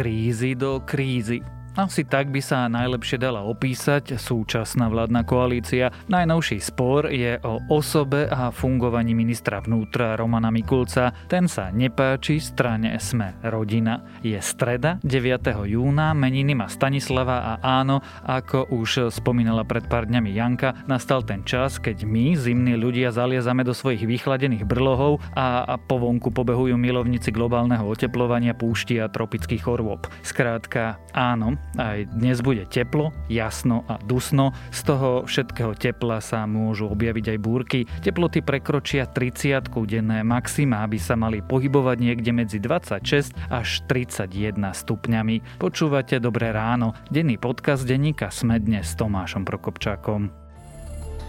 krízy 0.00 0.56
do 0.56 0.80
krízy. 0.80 1.59
Asi 1.78 2.02
tak 2.02 2.34
by 2.34 2.42
sa 2.42 2.66
najlepšie 2.66 3.22
dala 3.22 3.46
opísať 3.46 4.18
súčasná 4.18 4.90
vládna 4.90 5.22
koalícia. 5.22 5.94
Najnovší 6.10 6.58
spor 6.58 7.06
je 7.14 7.38
o 7.46 7.62
osobe 7.70 8.26
a 8.26 8.50
fungovaní 8.50 9.14
ministra 9.14 9.62
vnútra 9.62 10.18
Romana 10.18 10.50
Mikulca. 10.50 11.14
Ten 11.30 11.46
sa 11.46 11.70
nepáči 11.70 12.42
strane 12.42 12.98
Sme 12.98 13.38
rodina. 13.46 14.02
Je 14.18 14.34
streda 14.42 14.98
9. 15.06 15.70
júna, 15.70 16.10
meniny 16.10 16.58
má 16.58 16.66
Stanislava 16.66 17.38
a 17.38 17.52
áno, 17.62 18.02
ako 18.26 18.74
už 18.74 19.14
spomínala 19.14 19.62
pred 19.62 19.86
pár 19.86 20.10
dňami 20.10 20.34
Janka, 20.34 20.74
nastal 20.90 21.22
ten 21.22 21.46
čas, 21.46 21.78
keď 21.78 22.02
my, 22.02 22.34
zimní 22.34 22.74
ľudia, 22.74 23.14
zaliezame 23.14 23.62
do 23.62 23.70
svojich 23.70 24.10
vychladených 24.10 24.66
brlohov 24.66 25.22
a, 25.38 25.78
po 25.78 26.02
vonku 26.02 26.34
pobehujú 26.34 26.74
milovníci 26.74 27.30
globálneho 27.30 27.86
oteplovania, 27.86 28.58
púšti 28.58 28.98
a 28.98 29.06
tropických 29.06 29.62
chorôb. 29.62 30.10
Skrátka, 30.26 30.98
áno, 31.14 31.59
aj 31.78 32.10
dnes 32.10 32.42
bude 32.42 32.66
teplo, 32.66 33.14
jasno 33.30 33.86
a 33.86 34.02
dusno. 34.02 34.50
Z 34.74 34.90
toho 34.90 35.22
všetkého 35.22 35.78
tepla 35.78 36.18
sa 36.18 36.42
môžu 36.42 36.90
objaviť 36.90 37.36
aj 37.36 37.38
búrky. 37.38 37.80
Teploty 38.02 38.42
prekročia 38.42 39.06
30 39.06 39.70
denné 39.86 40.26
maxima, 40.26 40.82
aby 40.82 40.98
sa 40.98 41.14
mali 41.14 41.38
pohybovať 41.46 41.96
niekde 42.02 42.30
medzi 42.34 42.58
26 42.58 43.32
až 43.48 43.68
31 43.86 44.58
stupňami. 44.74 45.62
Počúvate 45.62 46.18
Dobré 46.18 46.50
ráno. 46.50 46.98
Denný 47.06 47.38
podcast 47.38 47.86
denníka 47.86 48.34
Sme 48.34 48.58
dnes 48.58 48.90
s 48.90 48.98
Tomášom 48.98 49.46
Prokopčákom. 49.46 50.50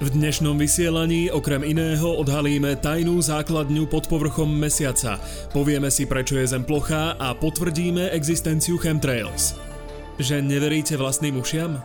V 0.01 0.09
dnešnom 0.17 0.57
vysielaní 0.57 1.29
okrem 1.29 1.61
iného 1.61 2.17
odhalíme 2.17 2.73
tajnú 2.81 3.21
základňu 3.21 3.85
pod 3.85 4.09
povrchom 4.09 4.49
mesiaca. 4.49 5.21
Povieme 5.53 5.93
si, 5.93 6.09
prečo 6.09 6.41
je 6.41 6.49
Zem 6.49 6.65
plochá 6.65 7.13
a 7.21 7.37
potvrdíme 7.37 8.09
existenciu 8.09 8.81
chemtrails. 8.81 9.70
Že 10.21 10.45
neveríte 10.45 11.01
vlastným 11.01 11.41
ušiam? 11.41 11.81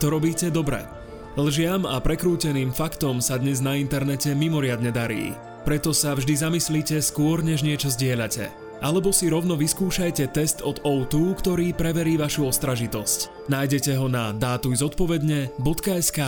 To 0.00 0.08
robíte 0.08 0.48
dobre. 0.48 0.88
Lžiam 1.36 1.84
a 1.84 2.00
prekrúteným 2.00 2.72
faktom 2.72 3.20
sa 3.20 3.36
dnes 3.36 3.60
na 3.60 3.76
internete 3.76 4.32
mimoriadne 4.32 4.88
darí. 4.88 5.36
Preto 5.68 5.92
sa 5.92 6.16
vždy 6.16 6.32
zamyslíte 6.32 6.96
skôr, 7.04 7.44
než 7.44 7.60
niečo 7.60 7.92
zdieľate. 7.92 8.48
Alebo 8.80 9.12
si 9.12 9.28
rovno 9.28 9.52
vyskúšajte 9.60 10.32
test 10.32 10.64
od 10.64 10.80
O2, 10.80 11.36
ktorý 11.36 11.76
preverí 11.76 12.16
vašu 12.16 12.48
ostražitosť. 12.48 13.52
Nájdete 13.52 14.00
ho 14.00 14.08
na 14.08 14.32
dátujzodpovedne.sk 14.32 16.20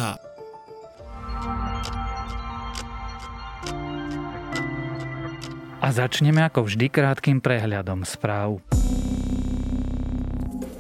A 5.81 5.89
začneme 5.89 6.45
ako 6.45 6.69
vždy 6.69 6.93
krátkým 6.93 7.41
prehľadom 7.41 8.05
správ. 8.05 8.61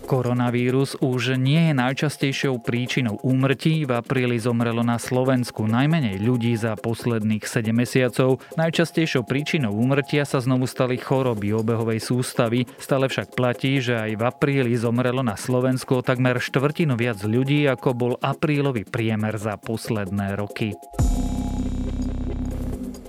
Koronavírus 0.07 0.95
už 1.03 1.35
nie 1.35 1.69
je 1.69 1.75
najčastejšou 1.75 2.63
príčinou 2.63 3.19
úmrtí. 3.27 3.83
V 3.83 3.93
apríli 3.99 4.39
zomrelo 4.39 4.87
na 4.87 5.03
Slovensku 5.03 5.67
najmenej 5.67 6.23
ľudí 6.23 6.55
za 6.55 6.79
posledných 6.79 7.43
7 7.43 7.75
mesiacov. 7.75 8.39
Najčastejšou 8.55 9.27
príčinou 9.27 9.75
úmrtia 9.75 10.23
sa 10.23 10.39
znovu 10.39 10.71
stali 10.71 10.95
choroby 10.97 11.51
obehovej 11.51 11.99
sústavy. 11.99 12.71
Stále 12.79 13.11
však 13.11 13.35
platí, 13.35 13.83
že 13.83 13.99
aj 13.99 14.13
v 14.15 14.23
apríli 14.23 14.73
zomrelo 14.79 15.27
na 15.27 15.35
Slovensku 15.35 16.01
takmer 16.07 16.39
štvrtinu 16.39 16.95
viac 16.95 17.19
ľudí, 17.27 17.67
ako 17.67 17.89
bol 17.93 18.13
aprílový 18.23 18.87
priemer 18.87 19.35
za 19.43 19.59
posledné 19.59 20.39
roky. 20.39 20.79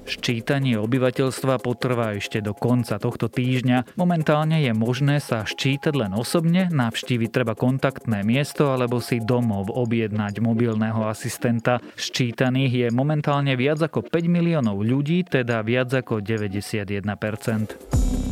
Ščítanie 0.08 0.80
obyvateľstva 0.80 1.60
potrvá 1.60 2.16
ešte 2.16 2.40
do 2.40 2.56
konca 2.56 2.96
tohto 2.96 3.28
týždňa. 3.28 4.00
Momentálne 4.00 4.64
je 4.64 4.72
možné 4.72 5.20
sa 5.20 5.44
ščítať 5.44 5.92
len 5.92 6.16
osobne, 6.16 6.72
navštíviť 6.72 7.30
treba 7.30 7.60
kontaktné 7.60 8.24
miesto 8.24 8.72
alebo 8.72 9.04
si 9.04 9.20
domov 9.20 9.68
objednať 9.68 10.40
mobilného 10.40 11.04
asistenta. 11.04 11.84
Ščítaných 12.00 12.74
je 12.74 12.88
momentálne 12.96 13.52
viac 13.60 13.84
ako 13.84 14.08
5 14.08 14.32
miliónov 14.32 14.80
ľudí, 14.80 15.28
teda 15.28 15.60
viac 15.68 15.92
ako 15.92 16.24
91% 16.24 18.27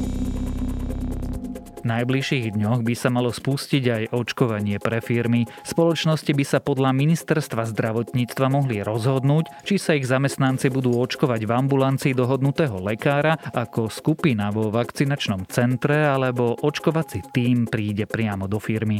najbližších 1.85 2.57
dňoch 2.57 2.81
by 2.81 2.93
sa 2.97 3.13
malo 3.13 3.29
spustiť 3.31 3.83
aj 3.85 4.03
očkovanie 4.11 4.81
pre 4.81 4.99
firmy. 4.99 5.45
Spoločnosti 5.63 6.33
by 6.33 6.43
sa 6.43 6.59
podľa 6.59 6.91
ministerstva 6.91 7.69
zdravotníctva 7.71 8.51
mohli 8.51 8.81
rozhodnúť, 8.81 9.63
či 9.63 9.77
sa 9.77 9.93
ich 9.93 10.09
zamestnanci 10.09 10.73
budú 10.73 10.97
očkovať 10.97 11.45
v 11.45 11.51
ambulancii 11.55 12.17
dohodnutého 12.17 12.81
lekára 12.81 13.37
ako 13.53 13.87
skupina 13.87 14.49
vo 14.49 14.73
vakcinačnom 14.73 15.47
centre 15.47 16.03
alebo 16.03 16.57
očkovací 16.59 17.31
tým 17.31 17.69
príde 17.69 18.09
priamo 18.09 18.49
do 18.49 18.57
firmy. 18.57 18.99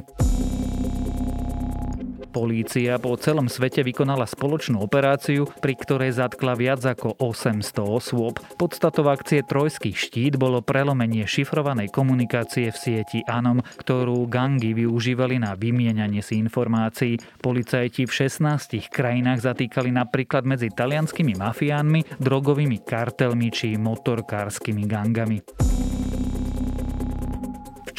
Polícia 2.35 3.00
po 3.00 3.16
celom 3.16 3.47
svete 3.47 3.79
vykonala 3.79 4.28
spoločnú 4.28 4.84
operáciu, 4.84 5.47
pri 5.63 5.72
ktorej 5.79 6.19
zatkla 6.19 6.59
viac 6.59 6.84
ako 6.84 7.16
800 7.16 7.79
osôb. 7.79 8.44
Podstatou 8.59 9.07
akcie 9.07 9.40
Trojský 9.40 9.96
štít 9.96 10.35
bolo 10.35 10.59
prelomenie 10.59 11.23
šifrovanej 11.23 11.96
komunikácie 11.96 12.75
v 12.75 12.78
sieti 12.78 13.23
ANOM, 13.23 13.63
ktorú 13.79 14.28
gangy 14.28 14.75
využívali 14.75 15.40
na 15.40 15.56
vymienanie 15.56 16.19
si 16.19 16.35
informácií. 16.35 17.23
Policajti 17.40 18.03
v 18.03 18.12
16 18.12 18.91
krajinách 18.91 19.40
zatýkali 19.40 19.96
napríklad 19.96 20.44
medzi 20.44 20.67
talianskými 20.67 21.40
mafiánmi, 21.40 22.19
drogovými 22.19 22.84
kartelmi 22.84 23.47
či 23.47 23.79
motorkárskymi 23.79 24.84
gangami. 24.84 25.40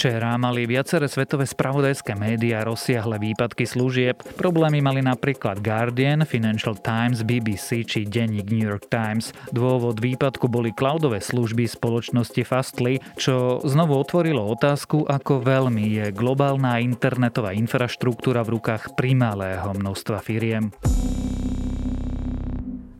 Včera 0.06 0.38
mali 0.38 0.70
viaceré 0.70 1.10
svetové 1.10 1.50
spravodajské 1.50 2.14
médiá 2.14 2.62
rozsiahle 2.62 3.18
výpadky 3.18 3.66
služieb. 3.66 4.22
Problémy 4.38 4.78
mali 4.78 5.02
napríklad 5.02 5.58
Guardian, 5.58 6.22
Financial 6.22 6.78
Times, 6.78 7.26
BBC 7.26 7.82
či 7.82 8.06
denník 8.06 8.46
New 8.46 8.70
York 8.70 8.86
Times. 8.86 9.34
Dôvod 9.50 9.98
výpadku 9.98 10.46
boli 10.46 10.70
cloudové 10.70 11.18
služby 11.18 11.66
spoločnosti 11.66 12.38
Fastly, 12.46 13.02
čo 13.18 13.58
znovu 13.66 13.98
otvorilo 13.98 14.46
otázku, 14.46 15.10
ako 15.10 15.42
veľmi 15.42 15.98
je 15.98 16.14
globálna 16.14 16.78
internetová 16.78 17.50
infraštruktúra 17.58 18.46
v 18.46 18.62
rukách 18.62 18.94
primalého 18.94 19.74
množstva 19.74 20.22
firiem. 20.22 20.70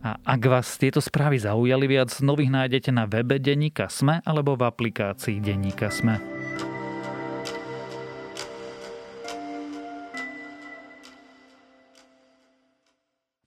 A 0.02 0.18
ak 0.26 0.42
vás 0.42 0.74
tieto 0.74 0.98
správy 0.98 1.38
zaujali 1.38 1.86
viac, 1.86 2.10
nových 2.18 2.50
nájdete 2.50 2.90
na 2.90 3.06
webe 3.06 3.38
Denníka 3.38 3.86
Sme 3.94 4.26
alebo 4.26 4.58
v 4.58 4.66
aplikácii 4.66 5.38
Denníka 5.38 5.86
Sme. 5.94 6.35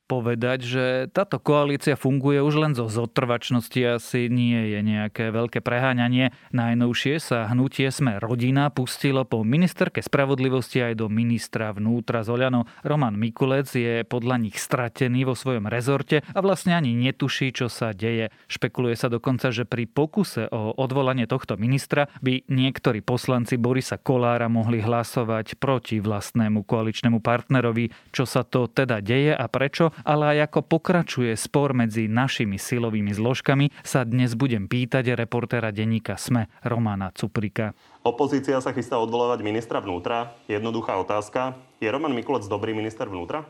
Povedať, 0.10 0.66
že 0.66 0.86
táto 1.14 1.38
koalícia 1.38 1.94
funguje 1.94 2.42
už 2.42 2.56
len 2.58 2.74
zo 2.74 2.90
zotrvačnosti, 2.90 4.02
asi 4.02 4.26
nie 4.26 4.74
je 4.74 4.82
nejaké 4.82 5.30
veľké 5.30 5.62
preháňanie. 5.62 6.34
Najnovšie 6.50 7.22
sa 7.22 7.46
hnutie 7.54 7.94
Sme 7.94 8.18
rodina 8.18 8.74
pustilo 8.74 9.22
po 9.30 9.46
ministerke 9.46 10.02
spravodlivosti 10.02 10.82
aj 10.82 10.98
do 10.98 11.14
ministra 11.14 11.70
vnútra 11.70 12.26
Zoliano. 12.26 12.66
Roman 12.82 13.14
Mikulec 13.14 13.70
je 13.70 14.02
podľa 14.02 14.42
nich 14.42 14.58
stratený 14.58 15.30
vo 15.30 15.38
svojom 15.38 15.70
rezorte 15.70 16.26
a 16.34 16.40
vlastne 16.42 16.74
ani 16.74 16.98
netuší, 16.98 17.54
čo 17.54 17.70
sa 17.70 17.94
deje. 17.94 18.34
Špekuluje 18.50 18.98
sa 18.98 19.14
dokonca, 19.14 19.54
že 19.54 19.70
pri 19.70 19.86
pokuse 19.86 20.50
o 20.50 20.74
odvolanie 20.74 21.30
tohto 21.30 21.54
ministra 21.62 22.10
by 22.26 22.50
niektorí 22.50 23.06
poslanci 23.06 23.62
Borisa 23.62 24.02
Kolára 24.02 24.50
mohli 24.50 24.82
hlasovať 24.82 25.62
proti 25.62 26.02
vlastnému 26.02 26.66
koaličnému 26.66 27.22
partnerovi. 27.22 27.94
Čo 28.10 28.26
sa 28.26 28.42
to 28.42 28.66
teda 28.66 29.06
deje 29.06 29.38
a 29.38 29.46
prečo? 29.46 29.94
Ale 30.08 30.38
aj 30.38 30.52
ako 30.52 30.60
pokračuje 30.66 31.34
spor 31.34 31.72
medzi 31.74 32.12
našimi 32.12 32.60
silovými 32.60 33.16
zložkami, 33.16 33.72
sa 33.82 34.04
dnes 34.04 34.36
budem 34.36 34.70
pýtať 34.70 35.16
reportéra 35.16 35.74
denníka 35.74 36.20
SME 36.20 36.52
Romana 36.64 37.10
Cuprika. 37.16 37.74
Opozícia 38.06 38.60
sa 38.64 38.72
chystá 38.72 38.98
odvolávať 38.98 39.44
ministra 39.44 39.84
vnútra. 39.84 40.36
Jednoduchá 40.48 40.96
otázka. 41.00 41.60
Je 41.84 41.88
Roman 41.92 42.16
Mikulec 42.16 42.48
dobrý 42.48 42.72
minister 42.72 43.08
vnútra? 43.08 43.44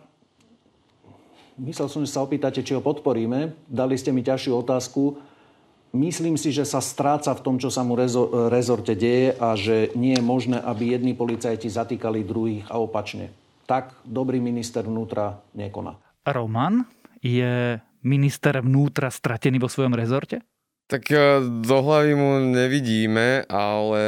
Myslel 1.60 1.92
som, 1.92 2.02
že 2.08 2.16
sa 2.16 2.24
opýtate, 2.24 2.64
či 2.64 2.72
ho 2.72 2.80
podporíme. 2.80 3.52
Dali 3.68 4.00
ste 4.00 4.16
mi 4.16 4.24
ťažšiu 4.24 4.56
otázku. 4.64 5.20
Myslím 5.92 6.38
si, 6.38 6.54
že 6.54 6.70
sa 6.70 6.80
stráca 6.80 7.34
v 7.34 7.44
tom, 7.44 7.58
čo 7.58 7.74
sa 7.74 7.82
mu 7.82 7.98
rezorte 8.48 8.94
deje 8.94 9.34
a 9.36 9.58
že 9.58 9.90
nie 9.98 10.14
je 10.16 10.24
možné, 10.24 10.62
aby 10.62 10.94
jedni 10.94 11.18
policajti 11.18 11.66
zatýkali 11.66 12.22
druhých 12.22 12.70
a 12.70 12.78
opačne. 12.78 13.34
Tak 13.66 13.98
dobrý 14.06 14.38
minister 14.38 14.86
vnútra 14.86 15.42
nekoná. 15.58 15.98
Roman 16.28 16.84
je 17.20 17.80
minister 18.04 18.60
vnútra 18.64 19.12
stratený 19.12 19.60
vo 19.60 19.68
svojom 19.68 19.96
rezorte? 19.96 20.44
Tak 20.90 21.04
e, 21.12 21.44
do 21.64 21.78
hlavy 21.86 22.12
mu 22.16 22.40
nevidíme, 22.50 23.46
ale 23.46 24.02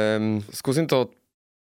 skúsim 0.50 0.88
to 0.88 1.12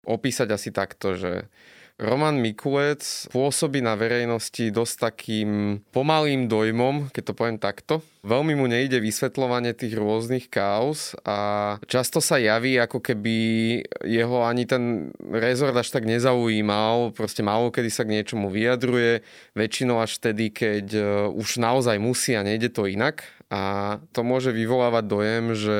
opísať 0.06 0.48
asi 0.54 0.70
takto, 0.70 1.16
že 1.16 1.50
Roman 2.00 2.40
Mikulec 2.40 3.28
pôsobí 3.28 3.84
na 3.84 3.92
verejnosti 3.92 4.72
dosť 4.72 4.94
takým 5.12 5.84
pomalým 5.92 6.48
dojmom, 6.48 7.12
keď 7.12 7.22
to 7.28 7.36
poviem 7.36 7.60
takto. 7.60 8.00
Veľmi 8.24 8.56
mu 8.56 8.64
nejde 8.64 9.04
vysvetľovanie 9.04 9.76
tých 9.76 10.00
rôznych 10.00 10.48
kaos 10.48 11.12
a 11.28 11.76
často 11.84 12.24
sa 12.24 12.40
javí, 12.40 12.80
ako 12.80 13.04
keby 13.04 13.36
jeho 14.08 14.48
ani 14.48 14.64
ten 14.64 15.12
rezort 15.28 15.76
až 15.76 15.92
tak 15.92 16.08
nezaujímal, 16.08 17.12
proste 17.12 17.44
málo 17.44 17.68
kedy 17.68 17.92
sa 17.92 18.08
k 18.08 18.16
niečomu 18.16 18.48
vyjadruje, 18.48 19.20
väčšinou 19.52 20.00
až 20.00 20.16
vtedy, 20.16 20.56
keď 20.56 20.86
e, 20.96 21.02
už 21.36 21.60
naozaj 21.60 22.00
musí 22.00 22.32
a 22.32 22.44
nejde 22.44 22.72
to 22.72 22.88
inak. 22.88 23.28
A 23.52 23.98
to 24.16 24.24
môže 24.24 24.56
vyvolávať 24.56 25.04
dojem, 25.04 25.44
že 25.52 25.76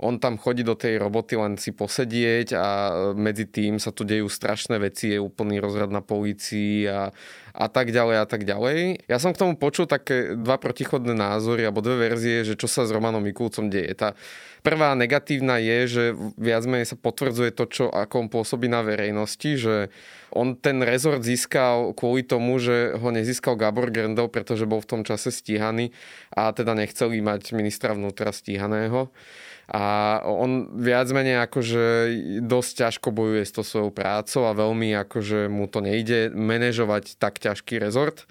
on 0.00 0.16
tam 0.16 0.40
chodí 0.40 0.64
do 0.64 0.72
tej 0.72 0.96
roboty 0.96 1.36
len 1.36 1.60
si 1.60 1.76
posedieť 1.76 2.56
a 2.56 2.66
medzi 3.12 3.44
tým 3.44 3.76
sa 3.76 3.92
tu 3.92 4.08
dejú 4.08 4.32
strašné 4.32 4.80
veci, 4.80 5.12
je 5.12 5.20
úplný 5.20 5.60
rozrad 5.60 5.92
na 5.92 6.00
polícii 6.00 6.88
a, 6.88 7.12
a 7.52 7.66
tak 7.68 7.92
ďalej 7.92 8.16
a 8.16 8.26
tak 8.26 8.48
ďalej. 8.48 9.04
Ja 9.04 9.20
som 9.20 9.36
k 9.36 9.40
tomu 9.44 9.60
počul 9.60 9.84
také 9.84 10.32
dva 10.40 10.56
protichodné 10.56 11.12
názory 11.12 11.68
alebo 11.68 11.84
dve 11.84 12.08
verzie, 12.08 12.48
že 12.48 12.56
čo 12.56 12.64
sa 12.64 12.88
s 12.88 12.94
Romanom 12.96 13.20
Mikulcom 13.20 13.68
deje. 13.68 13.92
Tá 13.92 14.16
prvá 14.64 14.96
negatívna 14.96 15.60
je, 15.60 15.78
že 15.84 16.04
viac 16.40 16.64
menej 16.64 16.88
sa 16.88 16.96
potvrdzuje 16.96 17.52
to, 17.52 17.68
čo 17.68 17.84
ako 17.92 18.24
on 18.24 18.28
pôsobí 18.32 18.72
na 18.72 18.80
verejnosti, 18.80 19.60
že 19.60 19.92
on 20.32 20.56
ten 20.56 20.80
rezort 20.80 21.20
získal 21.20 21.92
kvôli 21.92 22.24
tomu, 22.24 22.56
že 22.56 22.96
ho 22.96 23.08
nezískal 23.12 23.52
Gabor 23.52 23.92
Grendel, 23.92 24.32
pretože 24.32 24.64
bol 24.64 24.80
v 24.80 24.96
tom 24.96 25.02
čase 25.04 25.28
stíhaný 25.28 25.92
a 26.32 26.56
teda 26.56 26.72
nechceli 26.72 27.20
mať 27.20 27.52
ministra 27.52 27.92
vnútra 27.92 28.32
stíhaného 28.32 29.12
a 29.70 30.18
on 30.26 30.66
viac 30.74 31.06
menej 31.14 31.46
akože 31.46 31.84
dosť 32.42 32.72
ťažko 32.86 33.08
bojuje 33.14 33.46
s 33.46 33.54
to 33.54 33.62
svojou 33.62 33.94
prácou 33.94 34.50
a 34.50 34.58
veľmi 34.58 34.98
akože 35.06 35.46
mu 35.46 35.70
to 35.70 35.78
nejde 35.78 36.34
manažovať 36.34 37.14
tak 37.22 37.38
ťažký 37.38 37.78
rezort 37.78 38.26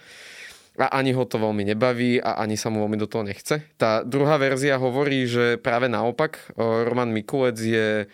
a 0.79 0.91
ani 0.95 1.15
ho 1.15 1.23
to 1.23 1.39
veľmi 1.39 1.63
nebaví 1.63 2.19
a 2.19 2.39
ani 2.39 2.55
sa 2.55 2.71
mu 2.71 2.83
veľmi 2.83 2.99
do 2.99 3.07
toho 3.07 3.27
nechce. 3.27 3.63
Tá 3.75 4.03
druhá 4.03 4.39
verzia 4.39 4.79
hovorí, 4.79 5.27
že 5.27 5.59
práve 5.59 5.91
naopak 5.91 6.55
Roman 6.59 7.11
Mikulec 7.11 7.59
je 7.59 8.07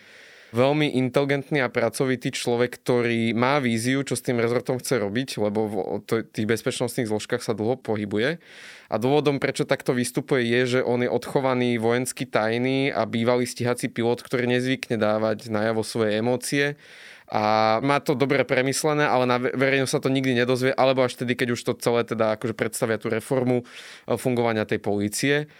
veľmi 0.56 0.96
inteligentný 0.96 1.60
a 1.60 1.68
pracovitý 1.68 2.32
človek, 2.32 2.80
ktorý 2.80 3.36
má 3.36 3.60
víziu, 3.60 4.00
čo 4.00 4.16
s 4.16 4.24
tým 4.24 4.40
rezortom 4.40 4.80
chce 4.80 4.96
robiť, 4.96 5.36
lebo 5.36 5.60
v 5.68 6.24
tých 6.32 6.48
bezpečnostných 6.48 7.12
zložkách 7.12 7.44
sa 7.44 7.52
dlho 7.52 7.76
pohybuje. 7.76 8.40
A 8.88 8.96
dôvodom, 8.96 9.36
prečo 9.36 9.68
takto 9.68 9.92
vystupuje, 9.92 10.48
je, 10.48 10.78
že 10.78 10.80
on 10.80 11.04
je 11.04 11.10
odchovaný 11.12 11.76
vojenský 11.76 12.24
tajný 12.24 12.88
a 12.88 13.04
bývalý 13.04 13.44
stíhací 13.44 13.92
pilot, 13.92 14.24
ktorý 14.24 14.48
nezvykne 14.48 14.96
dávať 14.96 15.52
najavo 15.52 15.84
svoje 15.84 16.16
emócie 16.16 16.80
a 17.26 17.76
má 17.82 17.98
to 17.98 18.14
dobre 18.14 18.46
premyslené, 18.46 19.02
ale 19.02 19.26
na 19.26 19.42
verejnosť 19.42 19.92
sa 19.98 20.02
to 20.02 20.14
nikdy 20.14 20.38
nedozvie, 20.38 20.70
alebo 20.70 21.02
až 21.02 21.18
tedy, 21.18 21.34
keď 21.34 21.58
už 21.58 21.60
to 21.66 21.72
celé 21.74 22.06
teda 22.06 22.38
akože 22.38 22.54
predstavia 22.54 23.02
tú 23.02 23.10
reformu 23.10 23.62
e, 23.62 24.14
fungovania 24.14 24.62
tej 24.62 24.78
polície 24.78 25.50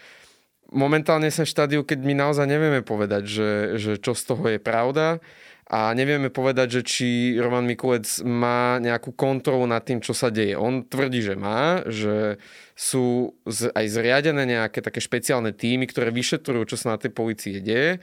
momentálne 0.72 1.30
sa 1.30 1.46
štádiu, 1.46 1.86
keď 1.86 1.98
my 2.02 2.14
naozaj 2.16 2.46
nevieme 2.46 2.82
povedať, 2.82 3.22
že, 3.26 3.50
že 3.78 3.92
čo 3.98 4.16
z 4.16 4.22
toho 4.26 4.44
je 4.56 4.60
pravda 4.62 5.22
a 5.66 5.90
nevieme 5.98 6.30
povedať, 6.30 6.78
že 6.78 6.82
či 6.86 7.08
Roman 7.42 7.66
Mikulec 7.66 8.22
má 8.22 8.78
nejakú 8.78 9.10
kontrolu 9.10 9.66
nad 9.66 9.82
tým, 9.82 9.98
čo 9.98 10.14
sa 10.14 10.30
deje. 10.30 10.54
On 10.54 10.86
tvrdí, 10.86 11.26
že 11.26 11.34
má, 11.34 11.82
že 11.90 12.38
sú 12.78 13.34
aj 13.50 13.84
zriadené 13.90 14.46
nejaké 14.46 14.78
také 14.78 15.02
špeciálne 15.02 15.50
týmy, 15.50 15.90
ktoré 15.90 16.14
vyšetrujú, 16.14 16.70
čo 16.70 16.78
sa 16.78 16.94
na 16.94 16.98
tej 17.02 17.10
policii 17.10 17.58
deje. 17.58 17.98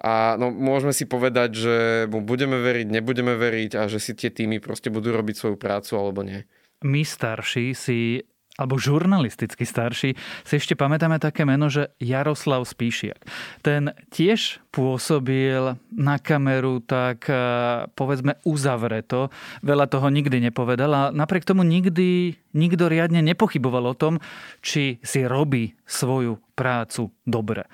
A 0.00 0.38
no, 0.38 0.54
môžeme 0.54 0.94
si 0.94 1.04
povedať, 1.04 1.50
že 1.58 1.76
mu 2.08 2.22
budeme 2.22 2.62
veriť, 2.62 2.86
nebudeme 2.88 3.34
veriť 3.36 3.76
a 3.76 3.90
že 3.90 3.98
si 3.98 4.14
tie 4.14 4.30
týmy 4.30 4.62
proste 4.62 4.88
budú 4.88 5.10
robiť 5.12 5.34
svoju 5.34 5.56
prácu 5.58 5.92
alebo 5.98 6.22
nie. 6.22 6.46
My 6.80 7.04
starší 7.04 7.76
si 7.76 8.24
alebo 8.58 8.76
žurnalisticky 8.76 9.62
starší, 9.64 10.18
si 10.44 10.54
ešte 10.56 10.76
pamätáme 10.76 11.16
také 11.22 11.46
meno, 11.48 11.70
že 11.70 11.92
Jaroslav 12.02 12.66
Spíšiak. 12.66 13.22
Ten 13.64 13.94
tiež 14.10 14.60
pôsobil 14.74 15.78
na 15.94 16.16
kameru 16.18 16.82
tak 16.84 17.30
eh, 17.30 17.86
povedzme 17.94 18.36
uzavreto, 18.44 19.32
veľa 19.62 19.86
toho 19.86 20.12
nikdy 20.12 20.50
nepovedal 20.50 20.90
a 20.90 21.02
napriek 21.14 21.46
tomu 21.46 21.62
nikdy 21.64 22.36
nikto 22.52 22.90
riadne 22.90 23.22
nepochyboval 23.22 23.94
o 23.94 23.98
tom, 23.98 24.14
či 24.60 24.98
si 25.00 25.24
robí 25.24 25.78
svoju 25.86 26.38
prácu 26.58 27.14
dobre. 27.24 27.64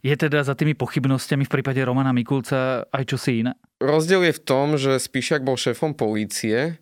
Je 0.00 0.16
teda 0.16 0.40
za 0.40 0.56
tými 0.56 0.72
pochybnostiami 0.72 1.44
v 1.44 1.52
prípade 1.60 1.84
Romana 1.84 2.16
Mikulca 2.16 2.88
aj 2.88 3.04
čosi 3.04 3.44
iné? 3.44 3.52
Rozdiel 3.84 4.32
je 4.32 4.34
v 4.36 4.44
tom, 4.44 4.80
že 4.80 4.96
Spíšak 4.96 5.44
bol 5.44 5.60
šéfom 5.60 5.92
polície 5.92 6.80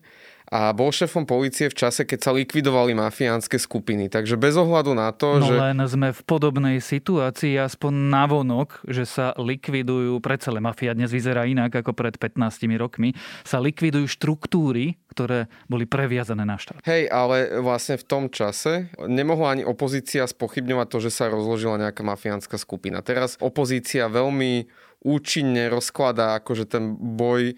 a 0.49 0.73
bol 0.73 0.89
šéfom 0.89 1.29
policie 1.29 1.69
v 1.69 1.77
čase, 1.77 2.09
keď 2.09 2.19
sa 2.25 2.31
likvidovali 2.33 2.97
mafiánske 2.97 3.61
skupiny. 3.61 4.09
Takže 4.09 4.33
bez 4.33 4.57
ohľadu 4.57 4.97
na 4.97 5.13
to, 5.13 5.37
no 5.37 5.45
že... 5.45 5.53
len 5.53 5.77
sme 5.85 6.09
v 6.09 6.21
podobnej 6.25 6.81
situácii, 6.81 7.53
aspoň 7.61 7.93
navonok, 8.09 8.81
že 8.89 9.05
sa 9.05 9.37
likvidujú, 9.37 10.17
predsa 10.25 10.49
len 10.49 10.65
mafia 10.65 10.97
dnes 10.97 11.13
vyzerá 11.13 11.45
inak 11.45 11.69
ako 11.85 11.93
pred 11.93 12.17
15 12.17 12.65
rokmi, 12.81 13.13
sa 13.45 13.61
likvidujú 13.61 14.09
štruktúry, 14.09 14.97
ktoré 15.13 15.45
boli 15.69 15.85
previazané 15.85 16.49
na 16.49 16.57
štát. 16.57 16.81
Hej, 16.81 17.13
ale 17.13 17.61
vlastne 17.61 18.01
v 18.01 18.05
tom 18.09 18.25
čase 18.33 18.89
nemohla 18.97 19.53
ani 19.53 19.63
opozícia 19.65 20.25
spochybňovať 20.25 20.87
to, 20.89 20.97
že 20.97 21.11
sa 21.13 21.29
rozložila 21.29 21.77
nejaká 21.77 22.01
mafiánska 22.01 22.57
skupina. 22.57 23.05
Teraz 23.05 23.37
opozícia 23.37 24.09
veľmi 24.09 24.65
účinne 24.99 25.71
rozkladá 25.71 26.35
akože 26.43 26.67
ten 26.67 26.91
boj 26.99 27.55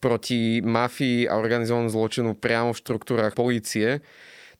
proti 0.00 0.62
mafii 0.64 1.28
a 1.28 1.36
organizovanému 1.36 1.90
zločinu 1.90 2.30
priamo 2.38 2.72
v 2.72 2.80
štruktúrach 2.80 3.34
polície. 3.36 4.00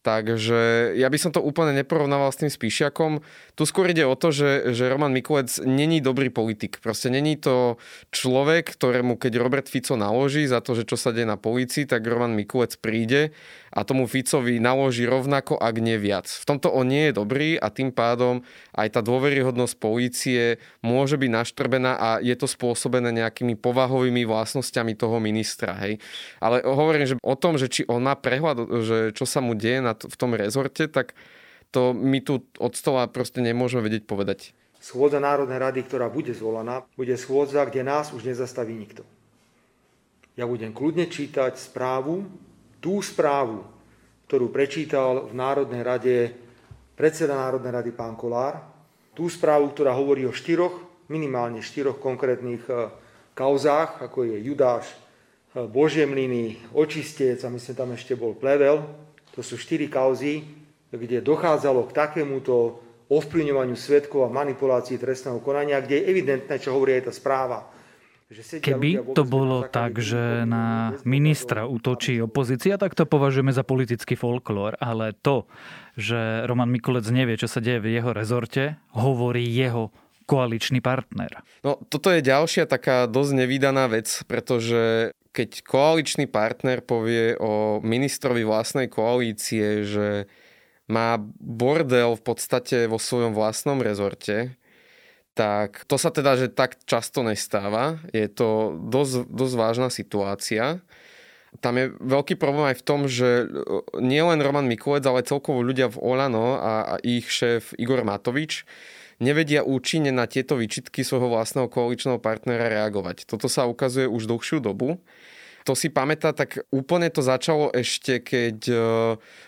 Takže 0.03 0.93
ja 0.99 1.07
by 1.07 1.19
som 1.19 1.31
to 1.31 1.39
úplne 1.39 1.79
neporovnával 1.79 2.35
s 2.35 2.43
tým 2.43 2.51
Spíšiakom. 2.51 3.23
Tu 3.55 3.63
skôr 3.71 3.87
ide 3.87 4.03
o 4.03 4.19
to, 4.19 4.35
že, 4.35 4.75
že 4.75 4.91
Roman 4.91 5.15
Mikulec 5.15 5.63
není 5.63 6.03
dobrý 6.03 6.27
politik. 6.27 6.83
Proste 6.83 7.07
není 7.07 7.39
to 7.39 7.79
človek, 8.11 8.67
ktorému 8.75 9.15
keď 9.15 9.39
Robert 9.39 9.71
Fico 9.71 9.95
naloží 9.95 10.51
za 10.51 10.59
to, 10.59 10.75
že 10.75 10.91
čo 10.91 10.99
sa 10.99 11.15
deje 11.15 11.31
na 11.31 11.39
polícii, 11.39 11.87
tak 11.87 12.03
Roman 12.03 12.35
Mikulec 12.35 12.83
príde 12.83 13.31
a 13.73 13.87
tomu 13.87 14.05
Ficovi 14.05 14.61
naloží 14.61 15.09
rovnako, 15.09 15.57
ak 15.57 15.75
nie 15.81 15.97
viac. 15.97 16.29
V 16.29 16.45
tomto 16.45 16.69
on 16.69 16.91
nie 16.91 17.09
je 17.09 17.17
dobrý 17.17 17.57
a 17.57 17.73
tým 17.73 17.89
pádom 17.89 18.45
aj 18.77 18.99
tá 18.99 19.01
dôveryhodnosť 19.01 19.75
polície 19.81 20.61
môže 20.85 21.17
byť 21.17 21.31
naštrbená 21.31 21.93
a 21.97 22.09
je 22.21 22.37
to 22.37 22.45
spôsobené 22.45 23.15
nejakými 23.17 23.57
povahovými 23.57 24.29
vlastnosťami 24.29 24.93
toho 24.93 25.17
ministra. 25.23 25.73
Hej. 25.81 26.05
Ale 26.43 26.61
hovorím, 26.61 27.09
že 27.09 27.17
o 27.25 27.33
tom, 27.33 27.57
že 27.57 27.73
či 27.73 27.89
on 27.89 28.05
má 28.05 28.13
prehľad, 28.13 28.69
že 28.85 28.99
čo 29.17 29.25
sa 29.25 29.41
mu 29.41 29.57
deje 29.57 29.81
na 29.81 29.92
v 30.01 30.17
tom 30.17 30.33
rezorte, 30.33 30.89
tak 30.89 31.13
to 31.73 31.93
my 31.93 32.21
tu 32.21 32.45
od 32.61 32.73
stola 32.77 33.09
proste 33.09 33.41
nemôžeme 33.41 33.85
vedieť 33.85 34.05
povedať. 34.09 34.53
Schôdza 34.83 35.23
Národnej 35.23 35.63
rady, 35.63 35.87
ktorá 35.87 36.11
bude 36.11 36.35
zvolaná, 36.35 36.83
bude 36.99 37.15
schôdza, 37.15 37.63
kde 37.69 37.87
nás 37.87 38.11
už 38.11 38.27
nezastaví 38.27 38.75
nikto. 38.75 39.07
Ja 40.35 40.49
budem 40.49 40.73
kľudne 40.75 41.07
čítať 41.07 41.55
správu, 41.61 42.25
tú 42.83 42.99
správu, 42.99 43.63
ktorú 44.27 44.51
prečítal 44.51 45.31
v 45.31 45.35
Národnej 45.37 45.83
rade 45.85 46.17
predseda 46.97 47.37
Národnej 47.37 47.73
rady 47.73 47.91
pán 47.93 48.17
Kolár, 48.17 48.65
tú 49.13 49.29
správu, 49.29 49.71
ktorá 49.73 49.93
hovorí 49.93 50.25
o 50.25 50.33
štyroch, 50.33 51.07
minimálne 51.13 51.61
štyroch 51.61 52.01
konkrétnych 52.01 52.65
e, 52.69 52.89
kauzách, 53.37 54.01
ako 54.01 54.25
je 54.25 54.37
Judáš, 54.41 54.89
e, 54.89 55.69
Božie 55.69 56.09
mlyny, 56.09 56.57
očistec 56.73 57.45
a 57.45 57.53
myslím, 57.53 57.77
tam 57.77 57.91
ešte 57.93 58.17
bol 58.17 58.33
plevel. 58.33 58.89
To 59.33 59.41
sú 59.41 59.57
štyri 59.57 59.89
kauzy, 59.89 60.45
kde 60.93 61.25
dochádzalo 61.25 61.89
k 61.89 61.97
takémuto 61.97 62.85
ovplyvňovaniu 63.09 63.77
svetkov 63.77 64.29
a 64.29 64.35
manipulácii 64.35 65.01
trestného 65.01 65.41
konania, 65.41 65.81
kde 65.81 66.01
je 66.01 66.09
evidentné, 66.09 66.55
čo 66.61 66.73
hovorí 66.77 66.97
aj 67.01 67.09
tá 67.09 67.13
správa 67.13 67.73
Keby 68.41 69.13
to 69.13 69.29
bolo 69.29 69.69
tak, 69.69 70.01
že 70.01 70.49
na 70.49 70.97
ministra 71.05 71.69
útočí 71.69 72.17
opozícia, 72.25 72.81
tak 72.81 72.97
to 72.97 73.05
považujeme 73.05 73.53
za 73.53 73.61
politický 73.61 74.17
folklór, 74.17 74.81
ale 74.81 75.13
to, 75.13 75.45
že 76.01 76.49
Roman 76.49 76.73
Mikulec 76.73 77.05
nevie, 77.13 77.37
čo 77.37 77.49
sa 77.49 77.61
deje 77.61 77.85
v 77.85 77.93
jeho 78.01 78.11
rezorte, 78.17 78.81
hovorí 78.97 79.45
jeho 79.45 79.93
koaličný 80.25 80.81
partner. 80.81 81.45
No 81.61 81.77
toto 81.93 82.09
je 82.09 82.25
ďalšia 82.25 82.65
taká 82.65 83.05
dosť 83.05 83.45
nevydaná 83.45 83.85
vec, 83.93 84.09
pretože 84.25 85.13
keď 85.33 85.65
koaličný 85.65 86.29
partner 86.29 86.85
povie 86.85 87.35
o 87.41 87.81
ministrovi 87.81 88.45
vlastnej 88.45 88.93
koalície, 88.93 89.83
že 89.89 90.29
má 90.93 91.17
bordel 91.41 92.21
v 92.21 92.23
podstate 92.23 92.85
vo 92.85 93.01
svojom 93.01 93.33
vlastnom 93.33 93.81
rezorte, 93.81 94.61
tak 95.33 95.89
to 95.89 95.97
sa 95.97 96.13
teda, 96.13 96.37
že 96.37 96.53
tak 96.53 96.77
často 96.85 97.25
nestáva. 97.25 97.97
Je 98.13 98.29
to 98.29 98.77
dosť, 98.77 99.33
dosť 99.33 99.55
vážna 99.57 99.89
situácia. 99.89 100.85
Tam 101.65 101.81
je 101.81 101.93
veľký 101.97 102.37
problém 102.37 102.69
aj 102.73 102.81
v 102.81 102.87
tom, 102.87 103.01
že 103.09 103.49
nielen 103.97 104.45
Roman 104.45 104.69
Mikulec, 104.69 105.05
ale 105.09 105.25
celkovo 105.25 105.65
ľudia 105.65 105.89
v 105.89 106.01
Olano 106.01 106.61
a, 106.61 106.85
a 106.85 106.95
ich 107.01 107.33
šéf 107.33 107.73
Igor 107.81 108.05
Matovič 108.05 108.69
nevedia 109.23 109.63
účinne 109.63 110.11
na 110.11 110.27
tieto 110.27 110.59
výčitky 110.59 111.07
svojho 111.07 111.31
vlastného 111.31 111.71
koaličného 111.71 112.19
partnera 112.19 112.67
reagovať. 112.67 113.31
Toto 113.31 113.47
sa 113.47 113.71
ukazuje 113.71 114.11
už 114.11 114.27
dlhšiu 114.27 114.59
dobu. 114.59 114.99
to 115.63 115.79
si 115.79 115.95
pamätá, 115.95 116.35
tak 116.35 116.59
úplne 116.75 117.07
to 117.07 117.23
začalo 117.23 117.71
ešte, 117.71 118.19
keď 118.19 118.59
e, 118.67 118.77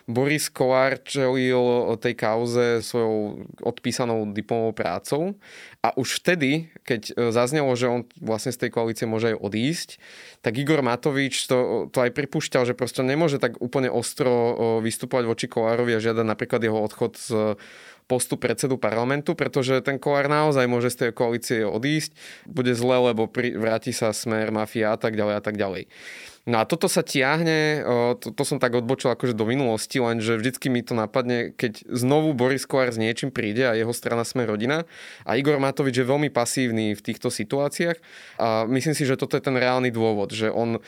Boris 0.06 0.46
Kolár 0.46 1.02
čelil 1.02 1.98
tej 1.98 2.14
kauze 2.14 2.86
svojou 2.86 3.42
odpísanou 3.66 4.22
diplomovou 4.30 4.78
prácou 4.78 5.34
a 5.84 5.92
už 6.00 6.24
vtedy, 6.24 6.72
keď 6.88 7.02
e, 7.12 7.12
zaznelo, 7.28 7.68
že 7.76 7.92
on 7.92 8.08
vlastne 8.16 8.56
z 8.56 8.64
tej 8.64 8.70
koalície 8.72 9.04
môže 9.04 9.36
aj 9.36 9.40
odísť, 9.44 10.00
tak 10.40 10.56
Igor 10.56 10.80
Matovič 10.80 11.44
to, 11.44 11.92
to 11.92 12.00
aj 12.00 12.08
pripúšťal, 12.16 12.64
že 12.64 12.72
proste 12.72 13.04
nemôže 13.04 13.36
tak 13.36 13.60
úplne 13.60 13.92
ostro 13.92 14.32
e, 14.32 14.52
vystupovať 14.80 15.24
voči 15.28 15.46
Kolárovi 15.52 15.92
a 15.92 16.00
žiadať 16.00 16.24
napríklad 16.24 16.64
jeho 16.64 16.80
odchod 16.80 17.20
z 17.20 17.60
postu 18.04 18.36
predsedu 18.36 18.80
parlamentu, 18.80 19.36
pretože 19.36 19.80
ten 19.84 20.00
Kolár 20.00 20.28
naozaj 20.28 20.64
môže 20.68 20.92
z 20.92 21.08
tej 21.08 21.10
koalície 21.16 21.60
odísť, 21.64 22.16
bude 22.48 22.72
zle, 22.76 23.12
lebo 23.12 23.28
pri, 23.28 23.56
vráti 23.56 23.96
sa 23.96 24.12
smer, 24.12 24.52
mafia 24.52 24.92
a 24.92 24.98
tak 25.00 25.16
ďalej 25.16 25.34
a 25.36 25.42
tak 25.44 25.56
ďalej. 25.56 25.88
No 26.44 26.60
a 26.60 26.68
toto 26.68 26.92
sa 26.92 27.00
tiahne, 27.00 27.80
to, 28.20 28.28
to 28.28 28.42
som 28.44 28.60
tak 28.60 28.76
odbočil 28.76 29.08
akože 29.08 29.32
do 29.32 29.48
minulosti, 29.48 29.96
lenže 29.96 30.36
vždycky 30.36 30.68
mi 30.68 30.84
to 30.84 30.92
napadne, 30.92 31.56
keď 31.56 31.88
znovu 31.88 32.36
Boris 32.36 32.68
Kolár 32.68 32.92
s 32.92 33.00
niečím 33.00 33.32
príde 33.32 33.64
a 33.64 33.72
jeho 33.72 33.96
strana 33.96 34.28
sme 34.28 34.44
rodina 34.44 34.84
a 35.24 35.40
Igor 35.40 35.56
Matovič 35.56 36.04
je 36.04 36.04
veľmi 36.04 36.28
pasívny 36.28 36.92
v 36.92 37.00
týchto 37.00 37.32
situáciách 37.32 37.96
a 38.36 38.68
myslím 38.68 38.92
si, 38.92 39.08
že 39.08 39.16
toto 39.16 39.40
je 39.40 39.44
ten 39.44 39.56
reálny 39.56 39.88
dôvod, 39.88 40.36
že 40.36 40.52
on 40.52 40.84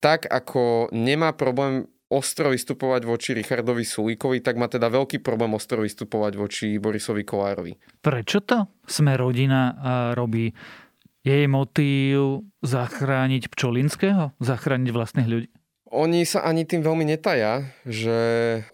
tak 0.00 0.24
ako 0.24 0.88
nemá 0.88 1.36
problém 1.36 1.84
ostro 2.08 2.52
vystupovať 2.52 3.02
voči 3.08 3.36
Richardovi 3.36 3.84
Sulíkovi, 3.84 4.40
tak 4.40 4.56
má 4.56 4.72
teda 4.72 4.86
veľký 4.88 5.20
problém 5.20 5.52
ostro 5.56 5.84
vystupovať 5.84 6.32
voči 6.36 6.66
Borisovi 6.80 7.24
Kolárovi. 7.26 7.76
Prečo 8.00 8.40
to 8.44 8.72
sme 8.88 9.20
rodina 9.20 9.72
robí? 10.16 10.52
Jej 11.24 11.48
motív 11.48 12.44
zachrániť 12.60 13.48
Pčolinského? 13.48 14.36
Zachrániť 14.44 14.92
vlastných 14.92 15.24
ľudí? 15.24 15.48
Oni 15.88 16.20
sa 16.28 16.44
ani 16.44 16.68
tým 16.68 16.84
veľmi 16.84 17.08
netaja, 17.08 17.64
že 17.88 18.18